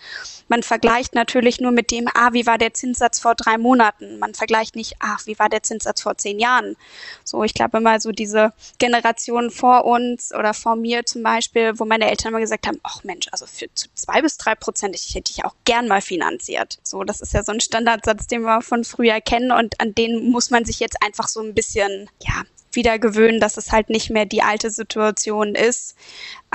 [0.48, 4.20] Man vergleicht natürlich nur mit dem, ah, wie war der Zinssatz vor drei Monaten?
[4.20, 6.76] Man vergleicht nicht, ach, wie war der Zinssatz vor zehn Jahren?
[7.24, 11.86] So, ich glaube immer so diese Generation vor uns oder vor mir zum Beispiel, wo
[11.86, 15.32] meine Eltern immer gesagt haben, ach Mensch, also für zwei bis drei Prozent, ich hätte
[15.32, 16.80] ich auch gern mal finanziert.
[16.84, 20.30] So, das ist ja so ein Standardsatz, den wir von früher kennen und an den
[20.30, 22.44] muss man sich jetzt einfach so ein bisschen, ja,
[22.78, 25.96] wieder gewöhnen, dass es halt nicht mehr die alte Situation ist.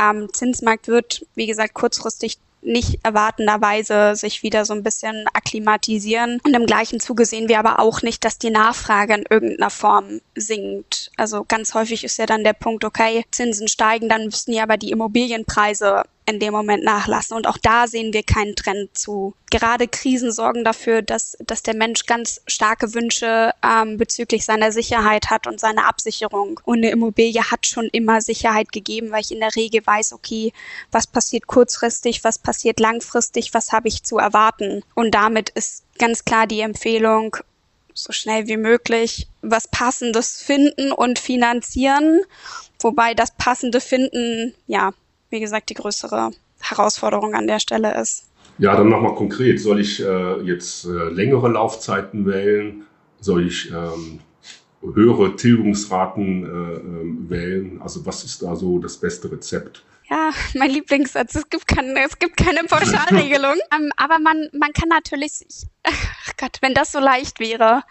[0.01, 6.41] Ähm, Zinsmarkt wird, wie gesagt, kurzfristig nicht erwartenderweise sich wieder so ein bisschen akklimatisieren.
[6.45, 10.21] Und im gleichen Zuge sehen wir aber auch nicht, dass die Nachfrage in irgendeiner Form
[10.35, 11.11] sinkt.
[11.17, 14.77] Also ganz häufig ist ja dann der Punkt, okay, Zinsen steigen, dann müssten ja aber
[14.77, 17.37] die Immobilienpreise in dem Moment nachlassen.
[17.37, 19.35] Und auch da sehen wir keinen Trend zu.
[19.51, 25.31] Gerade Krisen sorgen dafür, dass, dass der Mensch ganz starke Wünsche ähm, bezüglich seiner Sicherheit
[25.31, 26.61] hat und seiner Absicherung.
[26.65, 30.53] Und eine Immobilie hat schon immer Sicherheit gegeben, weil ich in der Regel weiß, okay,
[30.91, 34.83] was passiert kurzfristig, was passiert langfristig, was habe ich zu erwarten.
[34.95, 37.37] Und damit ist ganz klar die Empfehlung,
[37.95, 42.21] so schnell wie möglich was Passendes finden und finanzieren.
[42.81, 44.93] Wobei das passende Finden, ja,
[45.33, 48.25] wie gesagt, die größere Herausforderung an der Stelle ist.
[48.59, 49.61] Ja, dann nochmal konkret.
[49.61, 52.85] Soll ich äh, jetzt äh, längere Laufzeiten wählen?
[53.21, 54.21] Soll ich ähm,
[54.95, 57.81] höhere Tilgungsraten äh, ähm, wählen?
[57.83, 59.85] Also was ist da so das beste Rezept?
[60.11, 61.35] Ja, mein Lieblingssatz.
[61.35, 63.57] Es gibt keine, es gibt keine Pauschalregelung.
[63.75, 65.67] ähm, aber man, man kann natürlich sich
[66.43, 67.85] Gott, wenn das so leicht wäre,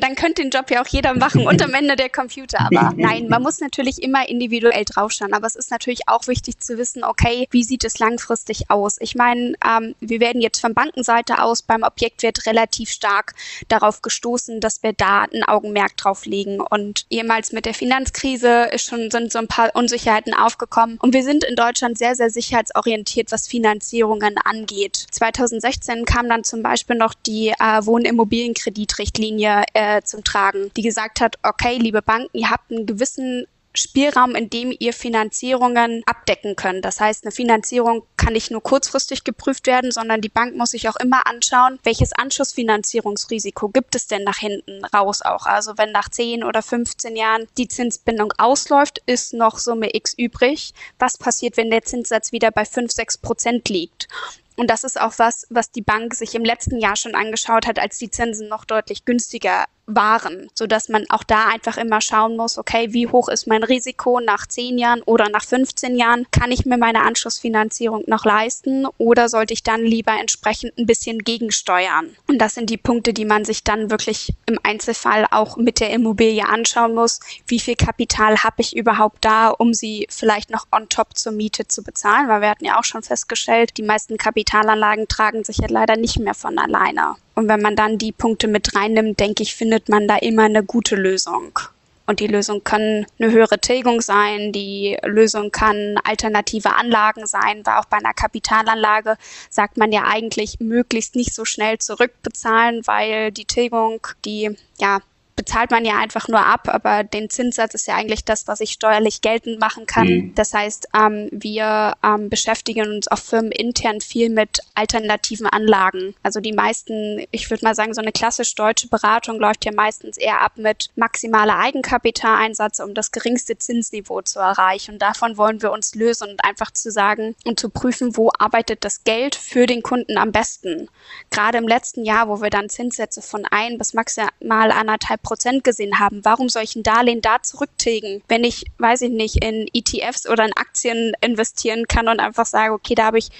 [0.00, 2.58] dann könnte den Job ja auch jeder machen und am Ende der Computer.
[2.58, 5.32] Aber nein, man muss natürlich immer individuell draufschauen.
[5.32, 8.96] Aber es ist natürlich auch wichtig zu wissen, okay, wie sieht es langfristig aus?
[8.98, 13.34] Ich meine, ähm, wir werden jetzt von Bankenseite aus beim Objektwert relativ stark
[13.68, 16.60] darauf gestoßen, dass wir da ein Augenmerk drauf legen.
[16.60, 20.98] Und ehemals mit der Finanzkrise ist schon, sind so ein paar Unsicherheiten aufgekommen.
[21.00, 25.06] Und wir sind in Deutschland sehr, sehr sicherheitsorientiert, was Finanzierungen angeht.
[25.12, 31.36] 2016 kam dann zum Beispiel noch die äh, Wohnimmobilienkreditrichtlinie äh, zum Tragen, die gesagt hat,
[31.42, 36.84] okay, liebe Banken, ihr habt einen gewissen Spielraum, in dem ihr Finanzierungen abdecken könnt.
[36.84, 40.88] Das heißt, eine Finanzierung kann nicht nur kurzfristig geprüft werden, sondern die Bank muss sich
[40.88, 45.46] auch immer anschauen, welches Anschlussfinanzierungsrisiko gibt es denn nach hinten raus auch.
[45.46, 50.74] Also wenn nach 10 oder 15 Jahren die Zinsbindung ausläuft, ist noch Summe X übrig.
[50.98, 54.08] Was passiert, wenn der Zinssatz wieder bei 5, 6 Prozent liegt?
[54.56, 57.78] Und das ist auch was, was die Bank sich im letzten Jahr schon angeschaut hat,
[57.78, 62.36] als die Zinsen noch deutlich günstiger waren, so dass man auch da einfach immer schauen
[62.36, 66.26] muss, okay, wie hoch ist mein Risiko nach 10 Jahren oder nach 15 Jahren?
[66.30, 71.18] Kann ich mir meine Anschlussfinanzierung noch leisten oder sollte ich dann lieber entsprechend ein bisschen
[71.18, 72.16] gegensteuern?
[72.28, 75.90] Und das sind die Punkte, die man sich dann wirklich im Einzelfall auch mit der
[75.90, 77.20] Immobilie anschauen muss.
[77.46, 81.66] Wie viel Kapital habe ich überhaupt da, um sie vielleicht noch on top zur Miete
[81.66, 82.28] zu bezahlen?
[82.28, 86.18] Weil wir hatten ja auch schon festgestellt, die meisten Kapitalanlagen tragen sich ja leider nicht
[86.18, 87.16] mehr von alleine.
[87.34, 90.62] Und wenn man dann die Punkte mit reinnimmt, denke ich, findet man da immer eine
[90.62, 91.58] gute Lösung.
[92.04, 97.76] Und die Lösung kann eine höhere Tilgung sein, die Lösung kann alternative Anlagen sein, weil
[97.76, 99.16] auch bei einer Kapitalanlage
[99.48, 105.00] sagt man ja eigentlich möglichst nicht so schnell zurückbezahlen, weil die Tilgung, die ja
[105.42, 108.70] bezahlt man ja einfach nur ab, aber den Zinssatz ist ja eigentlich das, was ich
[108.70, 110.06] steuerlich geltend machen kann.
[110.06, 110.34] Mhm.
[110.36, 116.14] Das heißt, ähm, wir ähm, beschäftigen uns auch firmenintern viel mit alternativen Anlagen.
[116.22, 120.16] Also die meisten, ich würde mal sagen, so eine klassisch deutsche Beratung läuft ja meistens
[120.16, 124.92] eher ab mit maximaler Eigenkapitaleinsatz, um das geringste Zinsniveau zu erreichen.
[124.92, 128.84] Und davon wollen wir uns lösen und einfach zu sagen und zu prüfen, wo arbeitet
[128.84, 130.88] das Geld für den Kunden am besten.
[131.30, 135.31] Gerade im letzten Jahr, wo wir dann Zinssätze von ein bis maximal anderthalb Prozent
[135.62, 136.24] gesehen haben.
[136.24, 140.44] Warum soll ich ein Darlehen da zurücktilgen, wenn ich, weiß ich nicht, in ETFs oder
[140.44, 143.30] in Aktien investieren kann und einfach sage, okay, da habe ich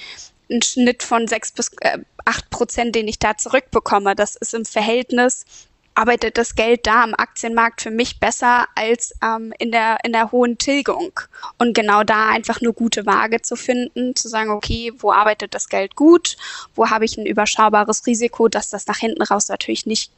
[0.51, 4.15] einen Schnitt von sechs bis äh, acht Prozent, den ich da zurückbekomme.
[4.15, 5.45] Das ist im Verhältnis
[5.95, 10.33] arbeitet das Geld da am Aktienmarkt für mich besser als ähm, in, der, in der
[10.33, 11.13] hohen Tilgung.
[11.59, 15.69] Und genau da einfach eine gute Waage zu finden, zu sagen, okay, wo arbeitet das
[15.69, 16.37] Geld gut,
[16.75, 20.11] wo habe ich ein überschaubares Risiko, dass das nach hinten raus natürlich nicht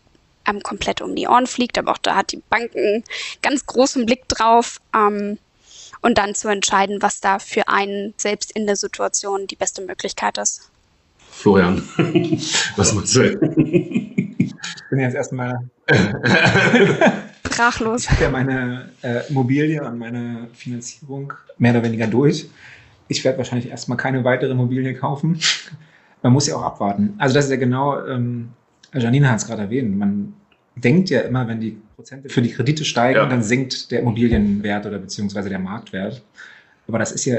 [0.46, 3.04] ähm, komplett um die Ohren fliegt, aber auch da hat die Bank einen
[3.42, 4.80] ganz großen Blick drauf.
[4.94, 5.38] Ähm,
[6.04, 10.37] und dann zu entscheiden, was da für einen selbst in der Situation die beste Möglichkeit
[10.37, 10.70] ist.
[11.30, 11.83] Florian,
[12.76, 13.33] was machst du?
[14.37, 14.54] Ich
[14.90, 15.70] bin jetzt erstmal
[17.46, 18.02] sprachlos.
[18.02, 22.48] Ich habe ja meine äh, Immobilie und meine Finanzierung mehr oder weniger durch.
[23.09, 25.40] Ich werde wahrscheinlich erstmal keine weitere Immobilie kaufen.
[26.22, 27.14] Man muss ja auch abwarten.
[27.18, 28.50] Also das ist ja genau ähm,
[29.00, 30.35] Janine hat es gerade erwähnt, man
[30.76, 33.26] denkt ja immer, wenn die Prozente für die Kredite steigen, ja.
[33.26, 36.22] dann sinkt der Immobilienwert oder beziehungsweise der Marktwert.
[36.88, 37.38] Aber das ist ja,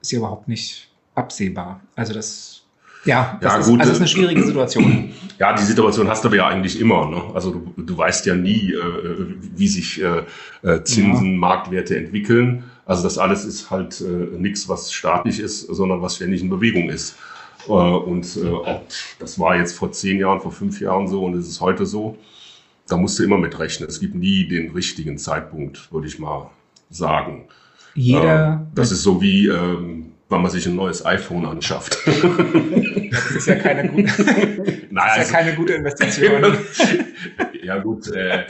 [0.00, 1.80] ist ja überhaupt nicht absehbar.
[1.96, 2.64] Also das
[3.04, 3.80] ja, das ja, ist, gut.
[3.80, 5.10] also ist eine schwierige Situation.
[5.38, 7.08] Ja, die Situation hast du aber ja eigentlich immer.
[7.10, 7.22] Ne?
[7.34, 10.22] Also du, du weißt ja nie, äh, wie sich äh,
[10.62, 11.38] äh Zinsen, ja.
[11.38, 12.64] Marktwerte entwickeln.
[12.86, 16.88] Also das alles ist halt äh, nichts, was statisch ist, sondern was ständig in Bewegung
[16.88, 17.16] ist.
[17.66, 18.86] Äh, und äh, ob
[19.18, 22.16] das war jetzt vor zehn Jahren, vor fünf Jahren so und es ist heute so.
[22.88, 23.88] da musst du immer mit rechnen.
[23.88, 26.50] Es gibt nie den richtigen Zeitpunkt, würde ich mal
[26.90, 27.48] sagen.
[27.94, 28.46] Jeder.
[28.46, 31.96] Ähm, das ist so wie, ähm, wenn man sich ein neues iPhone anschafft.
[32.06, 34.02] das ist ja keine gute,
[34.90, 36.56] Nein, ist ja keine gute Investition.
[37.62, 38.08] ja gut.
[38.08, 38.44] Äh,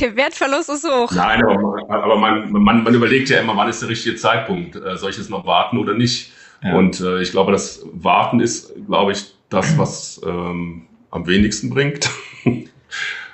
[0.00, 1.12] der Wertverlust ist hoch.
[1.12, 4.74] Nein, aber, aber man, man, man, überlegt ja immer, wann ist der richtige Zeitpunkt?
[4.74, 6.32] Äh, soll ich jetzt noch warten oder nicht?
[6.62, 6.76] Ja.
[6.76, 12.08] Und äh, ich glaube, das Warten ist, glaube ich, das, was ähm, am wenigsten bringt.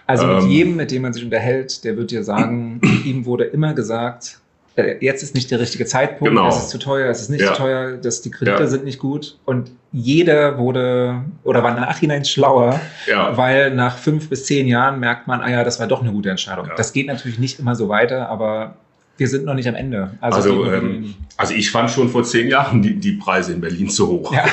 [0.06, 3.44] Also mit ähm, jedem, mit dem man sich unterhält, der wird dir sagen, ihm wurde
[3.44, 4.40] immer gesagt,
[4.78, 6.48] äh, jetzt ist nicht der richtige Zeitpunkt, genau.
[6.48, 7.52] es ist zu teuer, es ist nicht ja.
[7.52, 8.66] zu teuer, dass die Kredite ja.
[8.68, 9.36] sind nicht gut.
[9.44, 13.36] Und jeder wurde oder war nachhinein schlauer, ja.
[13.36, 16.30] weil nach fünf bis zehn Jahren merkt man, ah ja, das war doch eine gute
[16.30, 16.70] Entscheidung.
[16.76, 18.76] Das geht natürlich nicht immer so weiter, aber
[19.18, 20.12] wir sind noch nicht am Ende.
[20.20, 23.90] Also, also, ähm, also, ich fand schon vor zehn Jahren die, die Preise in Berlin
[23.90, 24.32] zu hoch.
[24.32, 24.44] Ja.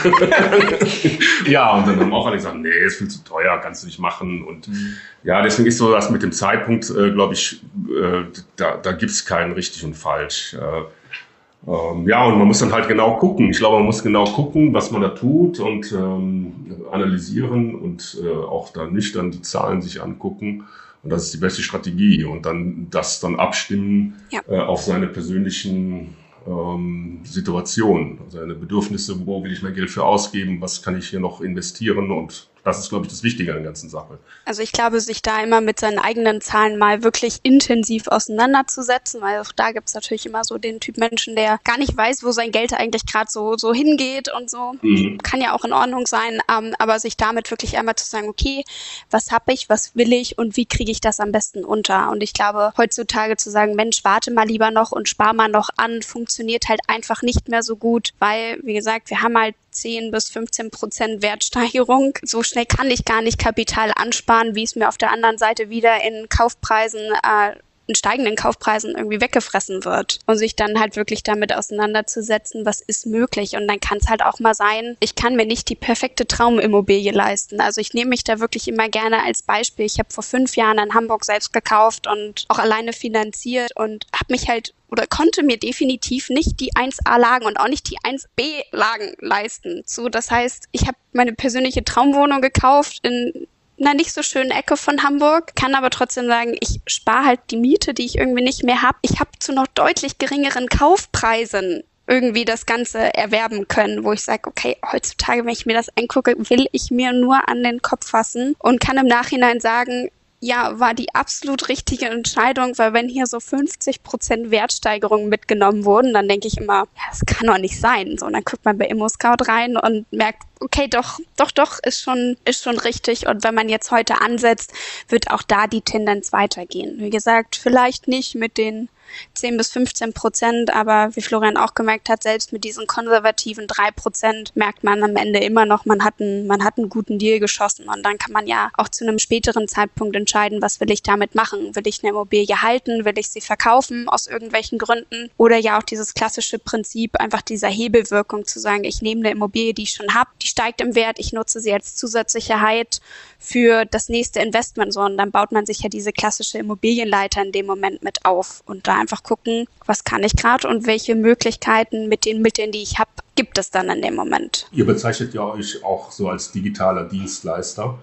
[1.48, 4.00] ja, und dann haben auch alle gesagt, nee, ist viel zu teuer, kannst du nicht
[4.00, 4.44] machen.
[4.44, 4.96] Und mhm.
[5.24, 8.24] ja, deswegen ist so das mit dem Zeitpunkt, äh, glaube ich, äh,
[8.56, 10.56] da, da gibt es keinen richtig und falsch.
[10.56, 13.52] Äh, ähm, ja, und man muss dann halt genau gucken.
[13.52, 16.54] Ich glaube, man muss genau gucken, was man da tut und ähm,
[16.92, 20.66] analysieren und äh, auch dann nüchtern die Zahlen sich angucken.
[21.06, 22.26] Und das ist die beste Strategie.
[22.26, 24.42] Und dann das dann abstimmen ja.
[24.50, 26.16] äh, auf seine persönlichen
[26.48, 31.20] ähm, Situationen, seine Bedürfnisse, wo will ich mein Geld für ausgeben, was kann ich hier
[31.20, 34.18] noch investieren und das ist, glaube ich, das Wichtige an der ganzen Sache.
[34.44, 39.40] Also ich glaube, sich da immer mit seinen eigenen Zahlen mal wirklich intensiv auseinanderzusetzen, weil
[39.40, 42.32] auch da gibt es natürlich immer so den Typ Menschen, der gar nicht weiß, wo
[42.32, 44.74] sein Geld eigentlich gerade so, so hingeht und so.
[44.82, 45.20] Mhm.
[45.20, 48.64] Kann ja auch in Ordnung sein, ähm, aber sich damit wirklich einmal zu sagen, okay,
[49.12, 52.10] was habe ich, was will ich und wie kriege ich das am besten unter?
[52.10, 55.70] Und ich glaube, heutzutage zu sagen, Mensch, warte mal lieber noch und spar mal noch
[55.78, 60.12] an, funktioniert halt einfach nicht mehr so gut, weil, wie gesagt, wir haben halt 10
[60.12, 62.18] bis 15 Prozent Wertsteigerung.
[62.24, 65.70] So schnell kann ich gar nicht Kapital ansparen, wie es mir auf der anderen Seite
[65.70, 67.56] wieder in Kaufpreisen äh,
[67.88, 73.06] in steigenden Kaufpreisen irgendwie weggefressen wird und sich dann halt wirklich damit auseinanderzusetzen, was ist
[73.06, 73.56] möglich.
[73.56, 77.12] Und dann kann es halt auch mal sein, ich kann mir nicht die perfekte Traumimmobilie
[77.12, 77.62] leisten.
[77.62, 79.86] Also ich nehme mich da wirklich immer gerne als Beispiel.
[79.86, 84.34] Ich habe vor fünf Jahren in Hamburg selbst gekauft und auch alleine finanziert und habe
[84.34, 89.84] mich halt oder konnte mir definitiv nicht die 1A-Lagen und auch nicht die 1B-Lagen leisten.
[89.86, 93.46] So, das heißt, ich habe meine persönliche Traumwohnung gekauft in
[93.78, 97.58] einer nicht so schönen Ecke von Hamburg, kann aber trotzdem sagen, ich spare halt die
[97.58, 98.98] Miete, die ich irgendwie nicht mehr habe.
[99.02, 104.48] Ich habe zu noch deutlich geringeren Kaufpreisen irgendwie das Ganze erwerben können, wo ich sage,
[104.48, 108.56] okay, heutzutage, wenn ich mir das angucke, will ich mir nur an den Kopf fassen
[108.60, 110.10] und kann im Nachhinein sagen,
[110.46, 116.14] ja, war die absolut richtige Entscheidung, weil wenn hier so 50 Prozent Wertsteigerungen mitgenommen wurden,
[116.14, 118.16] dann denke ich immer, ja, das kann doch nicht sein.
[118.20, 122.00] So, und dann guckt man bei ImmoScout rein und merkt, okay, doch, doch, doch, ist
[122.00, 123.26] schon, ist schon richtig.
[123.26, 124.72] Und wenn man jetzt heute ansetzt,
[125.10, 127.00] wird auch da die Tendenz weitergehen.
[127.00, 128.90] Wie gesagt, vielleicht nicht mit den
[129.34, 133.92] 10 bis 15 Prozent, aber wie Florian auch gemerkt hat, selbst mit diesen konservativen 3
[133.92, 137.40] Prozent merkt man am Ende immer noch, man hat, einen, man hat einen guten Deal
[137.40, 141.04] geschossen und dann kann man ja auch zu einem späteren Zeitpunkt entscheiden, was will ich
[141.04, 141.76] damit machen?
[141.76, 143.06] Will ich eine Immobilie halten?
[143.06, 145.30] Will ich sie verkaufen aus irgendwelchen Gründen?
[145.38, 149.74] Oder ja auch dieses klassische Prinzip einfach dieser Hebelwirkung zu sagen, ich nehme eine Immobilie,
[149.74, 153.02] die ich schon habe, die steigt im Wert, ich nutze sie als Zusatzsicherheit
[153.40, 157.52] für das nächste Investment, so und dann baut man sich ja diese klassische Immobilienleiter in
[157.52, 162.08] dem Moment mit auf und da einfach gucken, was kann ich gerade und welche Möglichkeiten
[162.08, 164.68] mit den Mitteln, die ich habe, gibt es dann in dem Moment.
[164.72, 167.98] Ihr bezeichnet ja euch auch so als digitaler Dienstleister.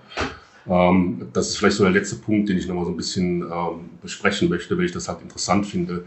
[0.68, 3.90] Ähm, das ist vielleicht so der letzte Punkt, den ich nochmal so ein bisschen ähm,
[4.00, 6.04] besprechen möchte, weil ich das halt interessant finde.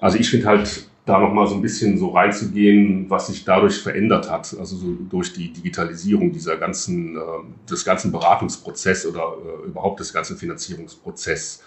[0.00, 4.30] Also ich finde halt da nochmal so ein bisschen so reinzugehen, was sich dadurch verändert
[4.30, 7.20] hat, also so durch die Digitalisierung dieser ganzen, äh,
[7.68, 11.62] des ganzen Beratungsprozesses oder äh, überhaupt des ganzen Finanzierungsprozesses.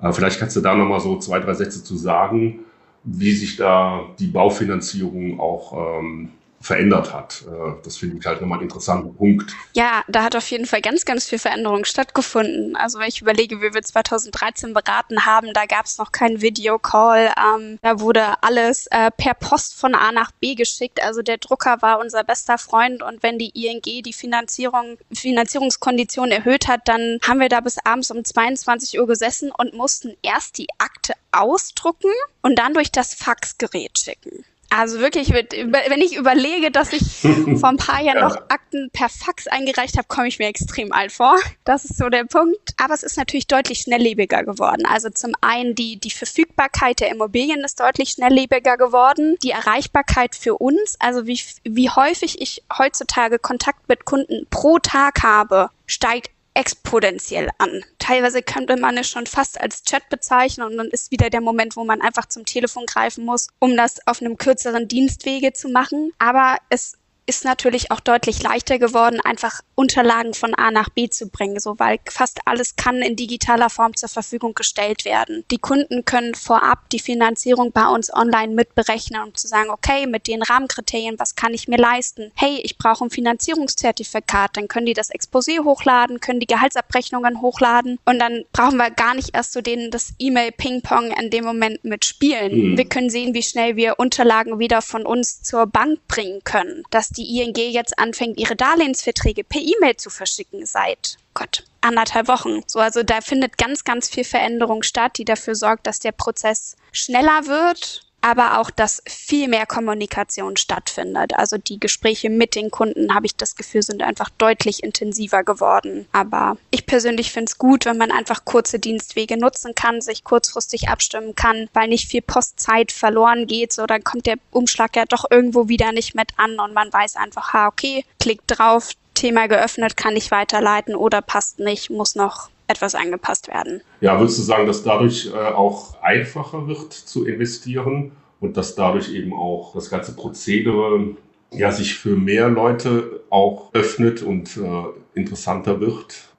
[0.00, 2.60] Aber vielleicht kannst du da nochmal so zwei, drei Sätze zu sagen,
[3.04, 6.30] wie sich da die Baufinanzierung auch ähm,
[6.60, 7.42] verändert hat.
[7.46, 9.52] Äh, das finde ich halt nochmal einen interessanten Punkt.
[9.72, 12.76] Ja, da hat auf jeden Fall ganz, ganz viel Veränderung stattgefunden.
[12.76, 17.32] Also wenn ich überlege, wie wir 2013 beraten haben, da gab es noch keinen Videocall.
[17.38, 21.02] Ähm, da wurde alles äh, per Post von A nach B geschickt.
[21.02, 26.68] Also der Drucker war unser bester Freund und wenn die ING die Finanzierung, Finanzierungskondition erhöht
[26.68, 30.68] hat, dann haben wir da bis abends um 22 Uhr gesessen und mussten erst die
[30.78, 32.10] Akte ausdrucken
[32.42, 34.44] und dann durch das Faxgerät schicken.
[34.70, 37.02] Also wirklich, wenn ich überlege, dass ich
[37.58, 38.28] vor ein paar Jahren ja.
[38.28, 41.36] noch Akten per Fax eingereicht habe, komme ich mir extrem alt vor.
[41.64, 42.74] Das ist so der Punkt.
[42.78, 44.86] Aber es ist natürlich deutlich schnelllebiger geworden.
[44.86, 49.36] Also zum einen die, die Verfügbarkeit der Immobilien ist deutlich schnelllebiger geworden.
[49.42, 55.24] Die Erreichbarkeit für uns, also wie, wie häufig ich heutzutage Kontakt mit Kunden pro Tag
[55.24, 57.84] habe, steigt exponentiell an.
[57.98, 61.76] Teilweise könnte man es schon fast als Chat bezeichnen und dann ist wieder der Moment,
[61.76, 66.12] wo man einfach zum Telefon greifen muss, um das auf einem kürzeren Dienstwege zu machen.
[66.18, 66.96] Aber es
[67.30, 71.78] ist natürlich auch deutlich leichter geworden, einfach Unterlagen von A nach B zu bringen, so
[71.78, 75.44] weil fast alles kann in digitaler Form zur Verfügung gestellt werden.
[75.52, 80.26] Die Kunden können vorab die Finanzierung bei uns online mitberechnen, um zu sagen, okay, mit
[80.26, 82.32] den Rahmenkriterien, was kann ich mir leisten?
[82.34, 88.00] Hey, ich brauche ein Finanzierungszertifikat, dann können die das Exposé hochladen, können die Gehaltsabrechnungen hochladen
[88.06, 91.84] und dann brauchen wir gar nicht erst so denen das E-Mail Ping-Pong in dem Moment
[91.84, 92.72] mitspielen.
[92.72, 92.76] Mhm.
[92.76, 97.10] Wir können sehen, wie schnell wir Unterlagen wieder von uns zur Bank bringen können, dass
[97.10, 102.62] die die ING jetzt anfängt, ihre Darlehensverträge per E-Mail zu verschicken seit Gott, anderthalb Wochen.
[102.66, 106.76] So, also da findet ganz, ganz viel Veränderung statt, die dafür sorgt, dass der Prozess
[106.92, 111.34] schneller wird, aber auch, dass viel mehr Kommunikation stattfindet.
[111.34, 116.06] Also die Gespräche mit den Kunden, habe ich das Gefühl, sind einfach deutlich intensiver geworden.
[116.12, 120.88] Aber ich persönlich finde es gut, wenn man einfach kurze Dienstwege nutzen kann, sich kurzfristig
[120.88, 123.72] abstimmen kann, weil nicht viel Postzeit verloren geht.
[123.72, 127.16] So, dann kommt der Umschlag ja doch irgendwo wieder nicht mit an und man weiß
[127.16, 132.48] einfach, ha, okay, klickt drauf, Thema geöffnet, kann ich weiterleiten oder passt nicht, muss noch
[132.70, 133.82] etwas angepasst werden.
[134.00, 139.12] Ja, würdest du sagen, dass dadurch äh, auch einfacher wird zu investieren und dass dadurch
[139.12, 141.16] eben auch das ganze Prozedere
[141.52, 146.29] ja sich für mehr Leute auch öffnet und äh, interessanter wird?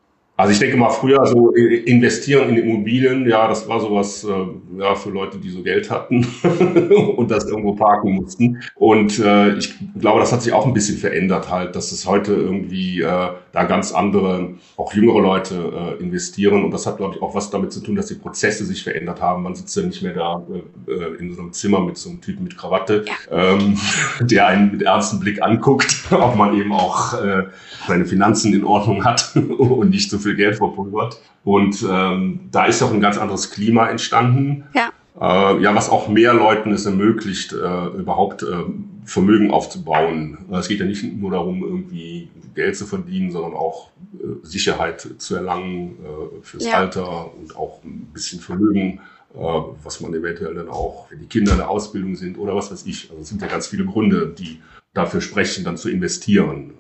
[0.41, 4.95] Also ich denke mal, früher so investieren in Immobilien, ja, das war sowas äh, ja,
[4.95, 6.25] für Leute, die so Geld hatten
[7.15, 8.59] und das irgendwo parken mussten.
[8.73, 12.33] Und äh, ich glaube, das hat sich auch ein bisschen verändert halt, dass es heute
[12.33, 16.63] irgendwie äh, da ganz andere, auch jüngere Leute äh, investieren.
[16.63, 19.21] Und das hat, glaube ich, auch was damit zu tun, dass die Prozesse sich verändert
[19.21, 19.43] haben.
[19.43, 20.43] Man sitzt ja nicht mehr da
[20.87, 23.53] äh, äh in so einem Zimmer mit so einem Typen mit Krawatte, ja.
[23.53, 23.77] ähm,
[24.21, 27.43] der einen mit ernstem Blick anguckt, ob man eben auch äh,
[27.87, 31.21] seine Finanzen in Ordnung hat und nicht so viel Geld verpulvert.
[31.43, 34.65] Und ähm, da ist auch ein ganz anderes Klima entstanden.
[34.73, 34.89] Ja.
[35.19, 38.63] Äh, ja, was auch mehr Leuten es ermöglicht, äh, überhaupt äh,
[39.05, 40.37] Vermögen aufzubauen.
[40.51, 45.35] Es geht ja nicht nur darum, irgendwie Geld zu verdienen, sondern auch äh, Sicherheit zu
[45.35, 46.73] erlangen äh, fürs ja.
[46.73, 48.99] Alter und auch ein bisschen Vermögen,
[49.33, 49.37] äh,
[49.83, 52.85] was man eventuell dann auch, wenn die Kinder in der Ausbildung sind oder was weiß
[52.85, 53.09] ich.
[53.09, 54.61] Also es sind ja ganz viele Gründe, die
[54.93, 56.73] dafür sprechen, dann zu investieren.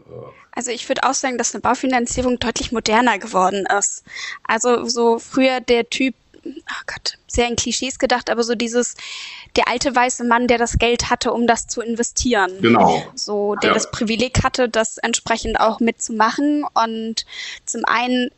[0.51, 4.03] Also ich würde auch sagen, dass eine Baufinanzierung deutlich moderner geworden ist.
[4.43, 6.13] Also so früher der Typ,
[6.45, 8.95] oh Gott, sehr in Klischees gedacht, aber so dieses,
[9.55, 12.51] der alte weiße Mann, der das Geld hatte, um das zu investieren.
[12.61, 13.03] Genau.
[13.15, 13.73] So, der ja.
[13.73, 16.65] das Privileg hatte, das entsprechend auch mitzumachen.
[16.73, 17.25] Und
[17.65, 18.31] zum einen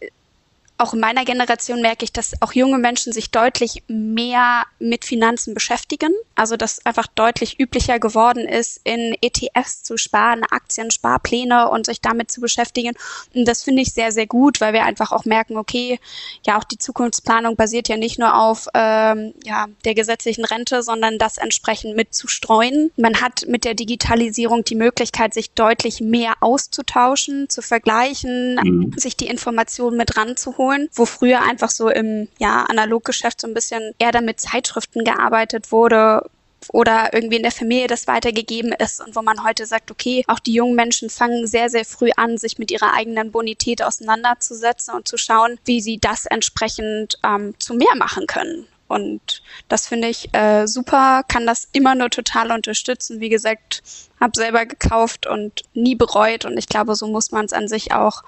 [0.78, 5.54] auch in meiner Generation merke ich, dass auch junge Menschen sich deutlich mehr mit Finanzen
[5.54, 6.12] beschäftigen.
[6.36, 12.02] Also dass einfach deutlich üblicher geworden ist, in ETFs zu sparen, Aktien, Sparpläne und sich
[12.02, 12.94] damit zu beschäftigen.
[13.36, 16.00] Und das finde ich sehr, sehr gut, weil wir einfach auch merken, okay,
[16.46, 21.20] ja, auch die Zukunftsplanung basiert ja nicht nur auf ähm, ja, der gesetzlichen Rente, sondern
[21.20, 22.92] das entsprechend mitzustreuen.
[22.98, 28.94] Man hat mit der Digitalisierung die Möglichkeit, sich deutlich mehr auszutauschen, zu vergleichen, mhm.
[28.98, 33.54] sich die Informationen mit ranzuholen holen, wo früher einfach so im ja, Analoggeschäft so ein
[33.54, 36.24] bisschen eher damit Zeitschriften gearbeitet wurde,
[36.72, 40.40] oder irgendwie in der Familie das weitergegeben ist und wo man heute sagt, okay, auch
[40.40, 45.08] die jungen Menschen fangen sehr, sehr früh an, sich mit ihrer eigenen Bonität auseinanderzusetzen und
[45.08, 48.68] zu schauen, wie sie das entsprechend ähm, zu mehr machen können.
[48.94, 53.20] Und das finde ich äh, super, kann das immer nur total unterstützen.
[53.20, 53.82] Wie gesagt,
[54.20, 56.46] habe selber gekauft und nie bereut.
[56.46, 58.24] Und ich glaube, so muss man es an sich auch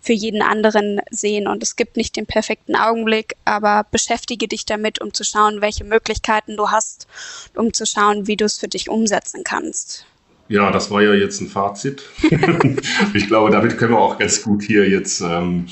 [0.00, 1.46] für jeden anderen sehen.
[1.46, 5.84] Und es gibt nicht den perfekten Augenblick, aber beschäftige dich damit, um zu schauen, welche
[5.84, 7.06] Möglichkeiten du hast,
[7.54, 10.04] um zu schauen, wie du es für dich umsetzen kannst.
[10.48, 12.02] Ja, das war ja jetzt ein Fazit.
[13.14, 15.68] ich glaube, damit können wir auch ganz gut hier jetzt ähm,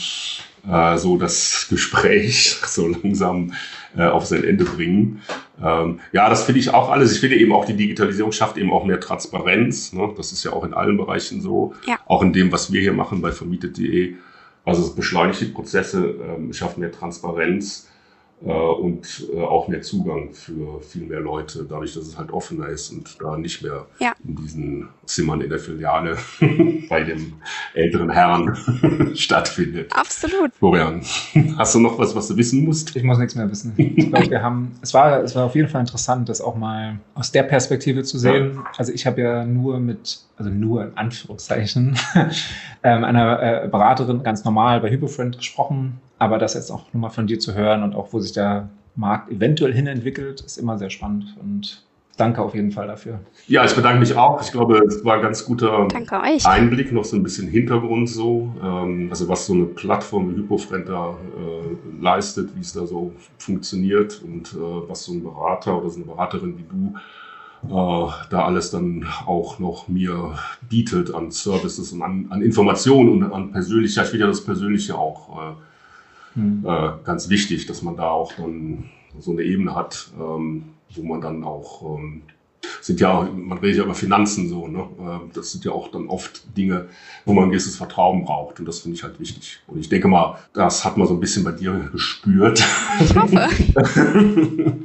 [0.70, 3.54] äh, so das Gespräch so langsam
[3.96, 5.22] äh, auf sein Ende bringen.
[5.62, 7.12] Ähm, ja, das finde ich auch alles.
[7.12, 9.92] Ich finde eben auch, die Digitalisierung schafft eben auch mehr Transparenz.
[9.92, 10.12] Ne?
[10.16, 11.74] Das ist ja auch in allen Bereichen so.
[11.86, 11.98] Ja.
[12.06, 14.14] Auch in dem, was wir hier machen bei vermietet.de.
[14.64, 17.88] Also es beschleunigt die Prozesse, ähm, schafft mehr Transparenz
[18.42, 22.90] und äh, auch mehr Zugang für viel mehr Leute, dadurch, dass es halt offener ist
[22.90, 24.12] und da nicht mehr ja.
[24.26, 26.18] in diesen Zimmern in der Filiale
[26.90, 27.34] bei dem
[27.72, 28.54] älteren Herrn
[29.14, 29.90] stattfindet.
[29.94, 30.52] Absolut.
[30.54, 31.00] Florian,
[31.56, 32.94] hast du noch was, was du wissen musst?
[32.94, 33.72] Ich muss nichts mehr wissen.
[33.76, 36.98] Ich glaube, wir haben, es war, es war auf jeden Fall interessant, das auch mal
[37.14, 38.54] aus der Perspektive zu sehen.
[38.54, 38.64] Ja.
[38.76, 41.98] Also ich habe ja nur mit, also nur in Anführungszeichen,
[42.82, 47.26] ähm, einer äh, Beraterin ganz normal bei Hypofriend gesprochen, aber das jetzt auch nochmal von
[47.26, 50.90] dir zu hören und auch wo sich der Markt eventuell hin entwickelt, ist immer sehr
[50.90, 51.82] spannend und
[52.16, 53.20] danke auf jeden Fall dafür.
[53.46, 54.40] Ja, ich bedanke mich auch.
[54.40, 55.86] Ich glaube, es war ein ganz guter
[56.44, 58.54] Einblick, noch so ein bisschen Hintergrund so.
[58.62, 63.12] Ähm, also was so eine Plattform wie Hypofriend da äh, leistet, wie es da so
[63.38, 66.94] funktioniert und äh, was so ein Berater oder so eine Beraterin wie du
[67.68, 70.38] äh, da alles dann auch noch mir
[70.68, 74.96] bietet an Services und an, an Informationen und an persönlicher, ich finde ja das Persönliche
[74.96, 75.56] auch
[76.36, 76.64] äh, hm.
[76.66, 80.64] äh, ganz wichtig, dass man da auch dann so eine Ebene hat, ähm,
[80.94, 82.22] wo man dann auch ähm,
[82.80, 84.86] sind ja, man redet ja über Finanzen so, ne?
[84.98, 86.88] Ähm, das sind ja auch dann oft Dinge,
[87.24, 88.58] wo man ein gewisses Vertrauen braucht.
[88.60, 89.60] Und das finde ich halt wichtig.
[89.66, 92.64] Und ich denke mal, das hat man so ein bisschen bei dir gespürt.
[93.00, 93.48] Ich hoffe.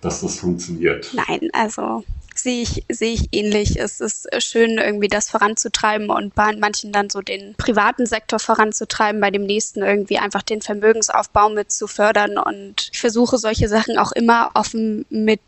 [0.00, 1.12] dass das funktioniert.
[1.14, 2.04] Nein, also
[2.42, 3.78] sehe ich, sehe ich ähnlich.
[3.78, 9.20] Es ist schön, irgendwie das voranzutreiben und bei manchen dann so den privaten Sektor voranzutreiben,
[9.20, 12.38] bei dem nächsten irgendwie einfach den Vermögensaufbau mit zu fördern.
[12.38, 15.40] Und ich versuche solche Sachen auch immer offen mit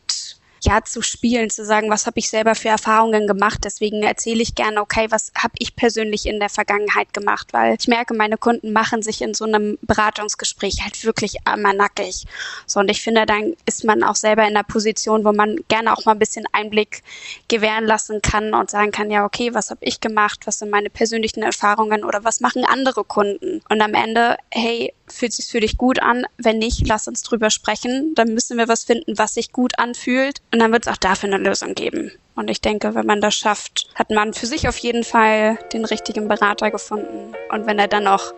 [0.65, 3.61] ja zu spielen, zu sagen, was habe ich selber für Erfahrungen gemacht.
[3.65, 7.89] Deswegen erzähle ich gerne, okay, was habe ich persönlich in der Vergangenheit gemacht, weil ich
[7.89, 12.27] merke, meine Kunden machen sich in so einem Beratungsgespräch halt wirklich einmal nackig.
[12.67, 15.93] So und ich finde, dann ist man auch selber in der Position, wo man gerne
[15.93, 17.03] auch mal ein bisschen Einblick
[17.49, 20.91] gewähren lassen kann und sagen kann, ja, okay, was habe ich gemacht, was sind meine
[20.91, 23.63] persönlichen Erfahrungen oder was machen andere Kunden?
[23.69, 26.25] Und am Ende, hey, fühlt sich für dich gut an?
[26.39, 28.15] Wenn nicht, lass uns drüber sprechen.
[28.15, 30.41] Dann müssen wir was finden, was sich gut anfühlt.
[30.53, 32.13] Und dann wird es auch dafür eine Lösung geben.
[32.35, 35.85] Und ich denke, wenn man das schafft, hat man für sich auf jeden Fall den
[35.85, 37.35] richtigen Berater gefunden.
[37.51, 38.33] Und wenn er dann auch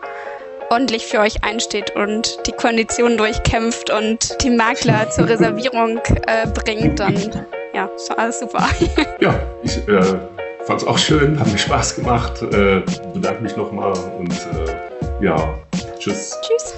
[0.71, 6.99] ordentlich für euch einsteht und die Konditionen durchkämpft und die Makler zur Reservierung äh, bringt,
[6.99, 8.67] dann ja, ist alles super.
[9.21, 10.03] ja, ich äh,
[10.65, 12.43] fand es auch schön, hat mir Spaß gemacht.
[12.43, 15.55] Äh, bedanke mich nochmal und äh, ja,
[16.05, 16.39] Tschüss.
[16.43, 16.75] Tschüss.